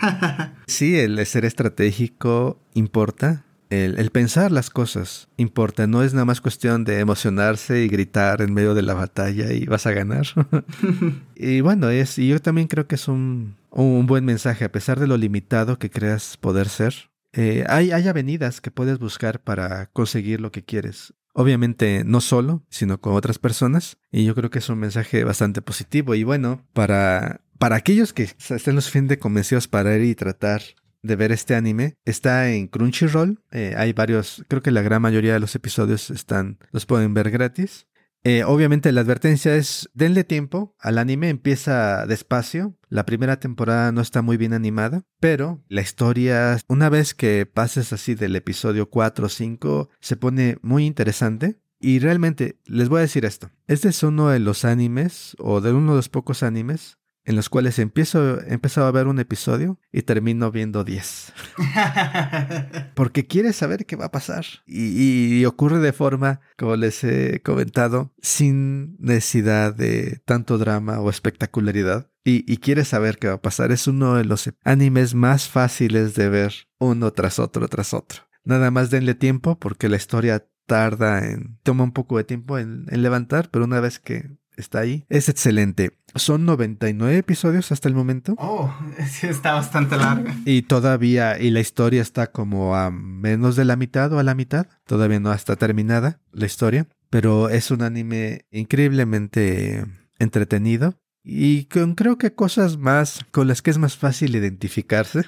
sí, 0.66 0.96
el 0.98 1.24
ser 1.26 1.44
estratégico 1.44 2.60
importa, 2.74 3.44
el, 3.70 4.10
pensar 4.10 4.50
las 4.50 4.68
cosas 4.68 5.28
importa, 5.36 5.86
no 5.86 6.02
es 6.02 6.12
nada 6.12 6.24
más 6.24 6.40
cuestión 6.40 6.84
de 6.84 6.98
emocionarse 6.98 7.84
y 7.84 7.88
gritar 7.88 8.42
en 8.42 8.52
medio 8.52 8.74
de 8.74 8.82
la 8.82 8.94
batalla 8.94 9.52
y 9.52 9.64
vas 9.64 9.86
a 9.86 9.92
ganar. 9.92 10.26
y 11.36 11.60
bueno, 11.60 11.88
es, 11.88 12.18
y 12.18 12.28
yo 12.28 12.40
también 12.40 12.68
creo 12.68 12.86
que 12.86 12.96
es 12.96 13.08
un, 13.08 13.56
un 13.70 14.06
buen 14.06 14.24
mensaje, 14.24 14.64
a 14.64 14.72
pesar 14.72 14.98
de 14.98 15.06
lo 15.06 15.16
limitado 15.16 15.78
que 15.78 15.90
creas 15.90 16.36
poder 16.36 16.68
ser. 16.68 17.10
Eh, 17.32 17.64
hay, 17.68 17.92
hay 17.92 18.08
avenidas 18.08 18.60
que 18.60 18.72
puedes 18.72 18.98
buscar 18.98 19.40
para 19.40 19.86
conseguir 19.86 20.40
lo 20.40 20.50
que 20.50 20.64
quieres. 20.64 21.14
Obviamente 21.32 22.02
no 22.04 22.20
solo, 22.20 22.64
sino 22.70 23.00
con 23.00 23.14
otras 23.14 23.38
personas. 23.38 23.98
Y 24.10 24.24
yo 24.24 24.34
creo 24.34 24.50
que 24.50 24.58
es 24.58 24.68
un 24.68 24.78
mensaje 24.78 25.22
bastante 25.22 25.62
positivo. 25.62 26.16
Y 26.16 26.24
bueno, 26.24 26.66
para, 26.72 27.42
para 27.58 27.76
aquellos 27.76 28.12
que 28.12 28.24
estén 28.24 28.74
lo 28.74 28.80
suficientemente 28.80 29.20
convencidos 29.20 29.68
para 29.68 29.94
ir 29.96 30.02
y 30.02 30.14
tratar 30.16 30.62
de 31.02 31.16
ver 31.16 31.32
este 31.32 31.54
anime. 31.54 31.96
Está 32.04 32.50
en 32.50 32.68
Crunchyroll. 32.68 33.42
Eh, 33.50 33.74
hay 33.76 33.92
varios, 33.92 34.44
creo 34.48 34.62
que 34.62 34.70
la 34.70 34.82
gran 34.82 35.02
mayoría 35.02 35.32
de 35.32 35.40
los 35.40 35.54
episodios 35.54 36.10
están, 36.10 36.58
los 36.72 36.86
pueden 36.86 37.14
ver 37.14 37.30
gratis. 37.30 37.86
Eh, 38.22 38.44
obviamente 38.44 38.92
la 38.92 39.00
advertencia 39.00 39.56
es 39.56 39.88
denle 39.94 40.24
tiempo 40.24 40.76
al 40.78 40.98
anime, 40.98 41.30
empieza 41.30 42.06
despacio. 42.06 42.76
La 42.88 43.06
primera 43.06 43.40
temporada 43.40 43.92
no 43.92 44.02
está 44.02 44.20
muy 44.20 44.36
bien 44.36 44.52
animada, 44.52 45.04
pero 45.20 45.64
la 45.68 45.80
historia, 45.80 46.58
una 46.68 46.90
vez 46.90 47.14
que 47.14 47.46
pases 47.46 47.92
así 47.92 48.14
del 48.14 48.36
episodio 48.36 48.90
4 48.90 49.26
o 49.26 49.28
5, 49.28 49.90
se 50.00 50.16
pone 50.16 50.58
muy 50.60 50.84
interesante. 50.84 51.60
Y 51.82 51.98
realmente, 51.98 52.60
les 52.66 52.90
voy 52.90 52.98
a 52.98 53.02
decir 53.02 53.24
esto. 53.24 53.50
Este 53.66 53.88
es 53.88 54.02
uno 54.02 54.28
de 54.28 54.38
los 54.38 54.66
animes, 54.66 55.34
o 55.38 55.62
de 55.62 55.72
uno 55.72 55.92
de 55.92 55.96
los 55.96 56.10
pocos 56.10 56.42
animes, 56.42 56.98
en 57.24 57.36
los 57.36 57.48
cuales 57.48 57.78
empiezo, 57.78 58.38
a 58.40 58.90
ver 58.90 59.06
un 59.06 59.20
episodio 59.20 59.78
y 59.92 60.02
termino 60.02 60.50
viendo 60.50 60.84
10. 60.84 61.32
Porque 62.94 63.26
quieres 63.26 63.56
saber 63.56 63.86
qué 63.86 63.96
va 63.96 64.06
a 64.06 64.10
pasar. 64.10 64.44
Y, 64.66 65.44
ocurre 65.44 65.78
de 65.78 65.92
forma, 65.92 66.40
como 66.56 66.76
les 66.76 67.04
he 67.04 67.40
comentado, 67.42 68.12
sin 68.20 68.96
necesidad 68.98 69.74
de 69.74 70.20
tanto 70.24 70.58
drama 70.58 71.00
o 71.00 71.10
espectacularidad. 71.10 72.10
Y, 72.24 72.50
y 72.50 72.58
quieres 72.58 72.88
saber 72.88 73.18
qué 73.18 73.28
va 73.28 73.34
a 73.34 73.42
pasar. 73.42 73.72
Es 73.72 73.86
uno 73.86 74.16
de 74.16 74.24
los 74.24 74.50
animes 74.64 75.14
más 75.14 75.48
fáciles 75.48 76.14
de 76.14 76.28
ver 76.28 76.54
uno 76.78 77.12
tras 77.12 77.38
otro, 77.38 77.68
tras 77.68 77.94
otro. 77.94 78.22
Nada 78.44 78.70
más 78.70 78.90
denle 78.90 79.14
tiempo 79.14 79.58
porque 79.58 79.88
la 79.88 79.96
historia 79.96 80.46
tarda 80.66 81.26
en, 81.26 81.58
toma 81.62 81.84
un 81.84 81.92
poco 81.92 82.16
de 82.16 82.24
tiempo 82.24 82.58
en 82.58 82.86
levantar, 82.90 83.50
pero 83.50 83.64
una 83.64 83.80
vez 83.80 83.98
que 83.98 84.39
está 84.60 84.80
ahí. 84.80 85.04
Es 85.08 85.28
excelente. 85.28 85.98
Son 86.14 86.44
99 86.44 87.18
episodios 87.18 87.72
hasta 87.72 87.88
el 87.88 87.94
momento. 87.94 88.34
Oh, 88.38 88.72
sí, 89.10 89.26
está 89.26 89.54
bastante 89.54 89.96
larga. 89.96 90.34
Y 90.44 90.62
todavía, 90.62 91.38
y 91.38 91.50
la 91.50 91.60
historia 91.60 92.02
está 92.02 92.30
como 92.30 92.76
a 92.76 92.90
menos 92.90 93.56
de 93.56 93.64
la 93.64 93.76
mitad 93.76 94.12
o 94.12 94.18
a 94.18 94.22
la 94.22 94.34
mitad. 94.34 94.66
Todavía 94.86 95.20
no 95.20 95.32
está 95.32 95.56
terminada 95.56 96.20
la 96.32 96.46
historia. 96.46 96.86
Pero 97.10 97.48
es 97.48 97.70
un 97.70 97.82
anime 97.82 98.46
increíblemente 98.50 99.84
entretenido. 100.18 100.94
Y 101.22 101.64
con 101.64 101.94
creo 101.94 102.18
que 102.18 102.34
cosas 102.34 102.78
más 102.78 103.24
con 103.30 103.48
las 103.48 103.62
que 103.62 103.70
es 103.70 103.78
más 103.78 103.96
fácil 103.96 104.36
identificarse. 104.36 105.24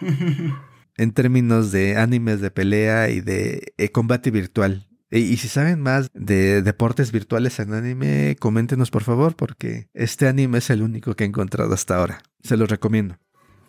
en 0.96 1.12
términos 1.12 1.72
de 1.72 1.96
animes 1.96 2.40
de 2.40 2.50
pelea 2.50 3.10
y 3.10 3.20
de 3.20 3.74
eh, 3.76 3.90
combate 3.90 4.30
virtual. 4.30 4.88
Y, 5.10 5.36
si 5.36 5.48
saben 5.48 5.80
más 5.80 6.10
de 6.14 6.62
deportes 6.62 7.12
virtuales 7.12 7.60
en 7.60 7.74
anime, 7.74 8.36
coméntenos 8.40 8.90
por 8.90 9.04
favor, 9.04 9.36
porque 9.36 9.88
este 9.94 10.26
anime 10.26 10.58
es 10.58 10.70
el 10.70 10.82
único 10.82 11.14
que 11.14 11.24
he 11.24 11.26
encontrado 11.26 11.72
hasta 11.74 11.96
ahora. 11.96 12.22
Se 12.42 12.56
los 12.56 12.68
recomiendo. 12.68 13.16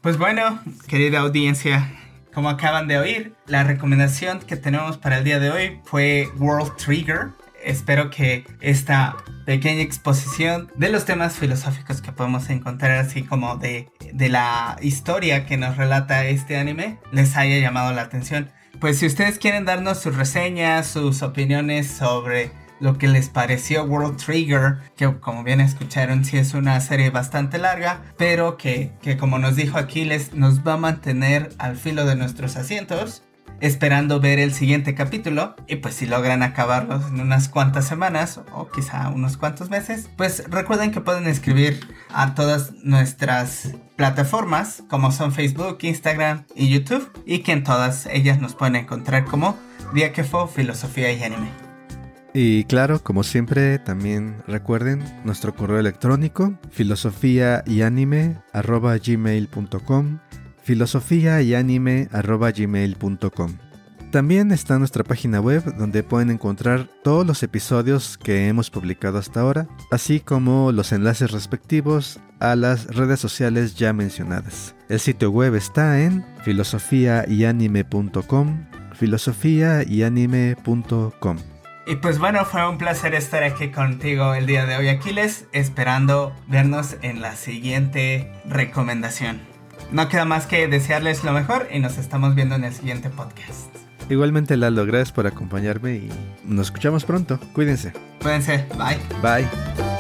Pues 0.02 0.18
bueno, 0.18 0.60
querida 0.88 1.20
audiencia, 1.20 1.92
como 2.34 2.50
acaban 2.50 2.88
de 2.88 2.98
oír, 2.98 3.34
la 3.46 3.64
recomendación 3.64 4.40
que 4.40 4.58
tenemos 4.58 4.98
para 4.98 5.20
el 5.20 5.24
día 5.24 5.40
de 5.40 5.52
hoy 5.52 5.80
fue 5.86 6.30
World 6.38 6.76
Trigger. 6.78 7.30
Espero 7.64 8.10
que 8.10 8.46
esta 8.62 9.18
pequeña 9.46 9.82
exposición 9.82 10.72
de 10.76 10.90
los 10.90 11.06
temas 11.06 11.36
filosóficos 11.36 12.02
que 12.02 12.12
podemos 12.12 12.50
encontrar, 12.50 12.92
así 12.92 13.24
como 13.24 13.58
de, 13.58 13.90
de 14.14 14.30
la 14.30 14.78
historia 14.82 15.46
que 15.46 15.58
nos 15.58 15.78
relata 15.78 16.26
este 16.28 16.58
anime, 16.58 17.00
les 17.12 17.36
haya 17.36 17.60
llamado 17.60 17.94
la 17.94 18.04
atención. 18.04 18.50
Pues 18.80 19.00
si 19.00 19.08
ustedes 19.08 19.40
quieren 19.40 19.66
darnos 19.66 20.00
sus 20.00 20.16
reseñas, 20.16 20.86
sus 20.86 21.24
opiniones 21.24 21.88
sobre 21.88 22.52
lo 22.80 23.00
que 23.00 23.08
les 23.08 23.28
pareció 23.28 23.84
World 23.84 24.18
Trigger, 24.24 24.78
que 24.96 25.20
como 25.20 25.44
bien 25.44 25.62
escucharon 25.62 26.24
sí 26.24 26.38
es 26.38 26.54
una 26.54 26.80
serie 26.80 27.10
bastante 27.10 27.58
larga, 27.58 28.04
pero 28.18 28.56
que, 28.56 28.92
como 29.20 29.40
nos 29.40 29.56
dijo 29.56 29.80
Aquiles 29.80 30.34
nos 30.34 30.60
va 30.60 30.74
a 30.74 30.78
mantener 30.78 31.50
al 31.58 31.76
filo 31.76 32.06
de 32.06 32.16
nuestros 32.16 32.56
asientos. 32.56 33.24
Esperando 33.60 34.20
ver 34.20 34.40
el 34.40 34.54
siguiente 34.54 34.96
capítulo. 34.96 35.56
Y 35.68 35.78
pues 35.78 35.96
si 35.96 36.06
logran 36.06 36.44
acabarlos 36.44 37.08
en 37.08 37.20
unas 37.20 37.50
cuantas 37.50 37.86
semanas 37.86 38.40
o 38.54 38.70
quizá 38.70 39.10
unos 39.10 39.38
cuantos 39.38 39.70
meses, 39.70 40.10
pues 40.18 40.44
recuerden 40.50 40.92
que 40.92 41.02
pueden 41.02 41.28
escribir 41.28 41.80
a 42.14 42.36
todas 42.36 42.72
nuestras 42.84 43.76
plataformas 43.96 44.84
como 44.90 45.12
son 45.12 45.32
Facebook, 45.32 45.80
Instagram 45.82 46.46
y 46.56 46.70
YouTube 46.70 47.12
y 47.26 47.40
que 47.40 47.52
en 47.52 47.64
todas 47.64 48.08
ellas 48.08 48.40
nos 48.40 48.56
pueden 48.56 48.76
encontrar 48.76 49.26
como 49.26 49.58
fue 50.30 50.48
Filosofía 50.48 51.12
y 51.12 51.24
Anime. 51.24 51.50
Y 52.34 52.66
claro, 52.66 53.02
como 53.04 53.24
siempre, 53.24 53.80
también 53.80 54.44
recuerden 54.48 55.04
nuestro 55.24 55.56
correo 55.56 55.80
electrónico 55.80 56.60
filosofía 56.70 57.64
y 57.66 57.82
anime 57.82 58.38
gmail.com 58.54 60.20
filosofía 60.68 61.42
y 61.42 61.56
anime 61.56 62.10
gmail.com 62.12 63.58
también 64.12 64.52
está 64.52 64.78
nuestra 64.80 65.06
página 65.06 65.40
web 65.40 65.64
donde 65.76 66.04
pueden 66.04 66.30
encontrar 66.30 66.90
todos 67.04 67.26
los 67.26 67.42
episodios 67.44 68.18
que 68.18 68.50
hemos 68.50 68.70
publicado 68.70 69.18
hasta 69.18 69.40
ahora, 69.42 69.68
así 69.92 70.20
como 70.20 70.74
los 70.74 70.92
enlaces 70.92 71.32
respectivos 71.32 72.20
a 72.42 72.58
las 72.58 72.88
redes 72.88 73.22
sociales 73.22 73.76
ya 73.76 73.94
mencionadas. 73.94 74.76
El 74.90 75.00
sitio 75.00 75.32
web 75.32 75.56
está 75.56 76.02
en 76.02 76.26
filosofiayanime.com, 76.44 78.66
filosofiayanime.com. 78.94 81.38
Y 81.86 81.96
pues 81.96 82.20
bueno, 82.20 82.44
fue 82.44 82.68
un 82.68 82.78
placer 82.78 83.14
estar 83.14 83.44
aquí 83.44 83.72
contigo 83.72 84.34
el 84.34 84.46
día 84.46 84.66
de 84.66 84.76
hoy, 84.76 84.90
Aquiles, 84.90 85.46
esperando 85.54 86.36
vernos 86.48 86.98
en 87.02 87.22
la 87.22 87.38
siguiente 87.38 88.34
recomendación. 88.46 89.56
No 89.92 90.10
queda 90.10 90.26
más 90.26 90.46
que 90.46 90.68
desearles 90.68 91.24
lo 91.24 91.32
mejor 91.32 91.68
y 91.72 91.80
nos 91.80 91.98
estamos 91.98 92.36
viendo 92.36 92.56
en 92.56 92.64
el 92.64 92.74
siguiente 92.74 93.10
podcast. 93.10 93.74
Igualmente, 94.10 94.56
Lalo, 94.56 94.86
gracias 94.86 95.12
por 95.12 95.28
acompañarme 95.28 95.96
y 95.96 96.10
nos 96.46 96.68
escuchamos 96.68 97.04
pronto. 97.04 97.40
Cuídense. 97.54 97.94
Cuídense. 98.22 98.66
Bye. 98.78 99.00
Bye. 99.22 99.97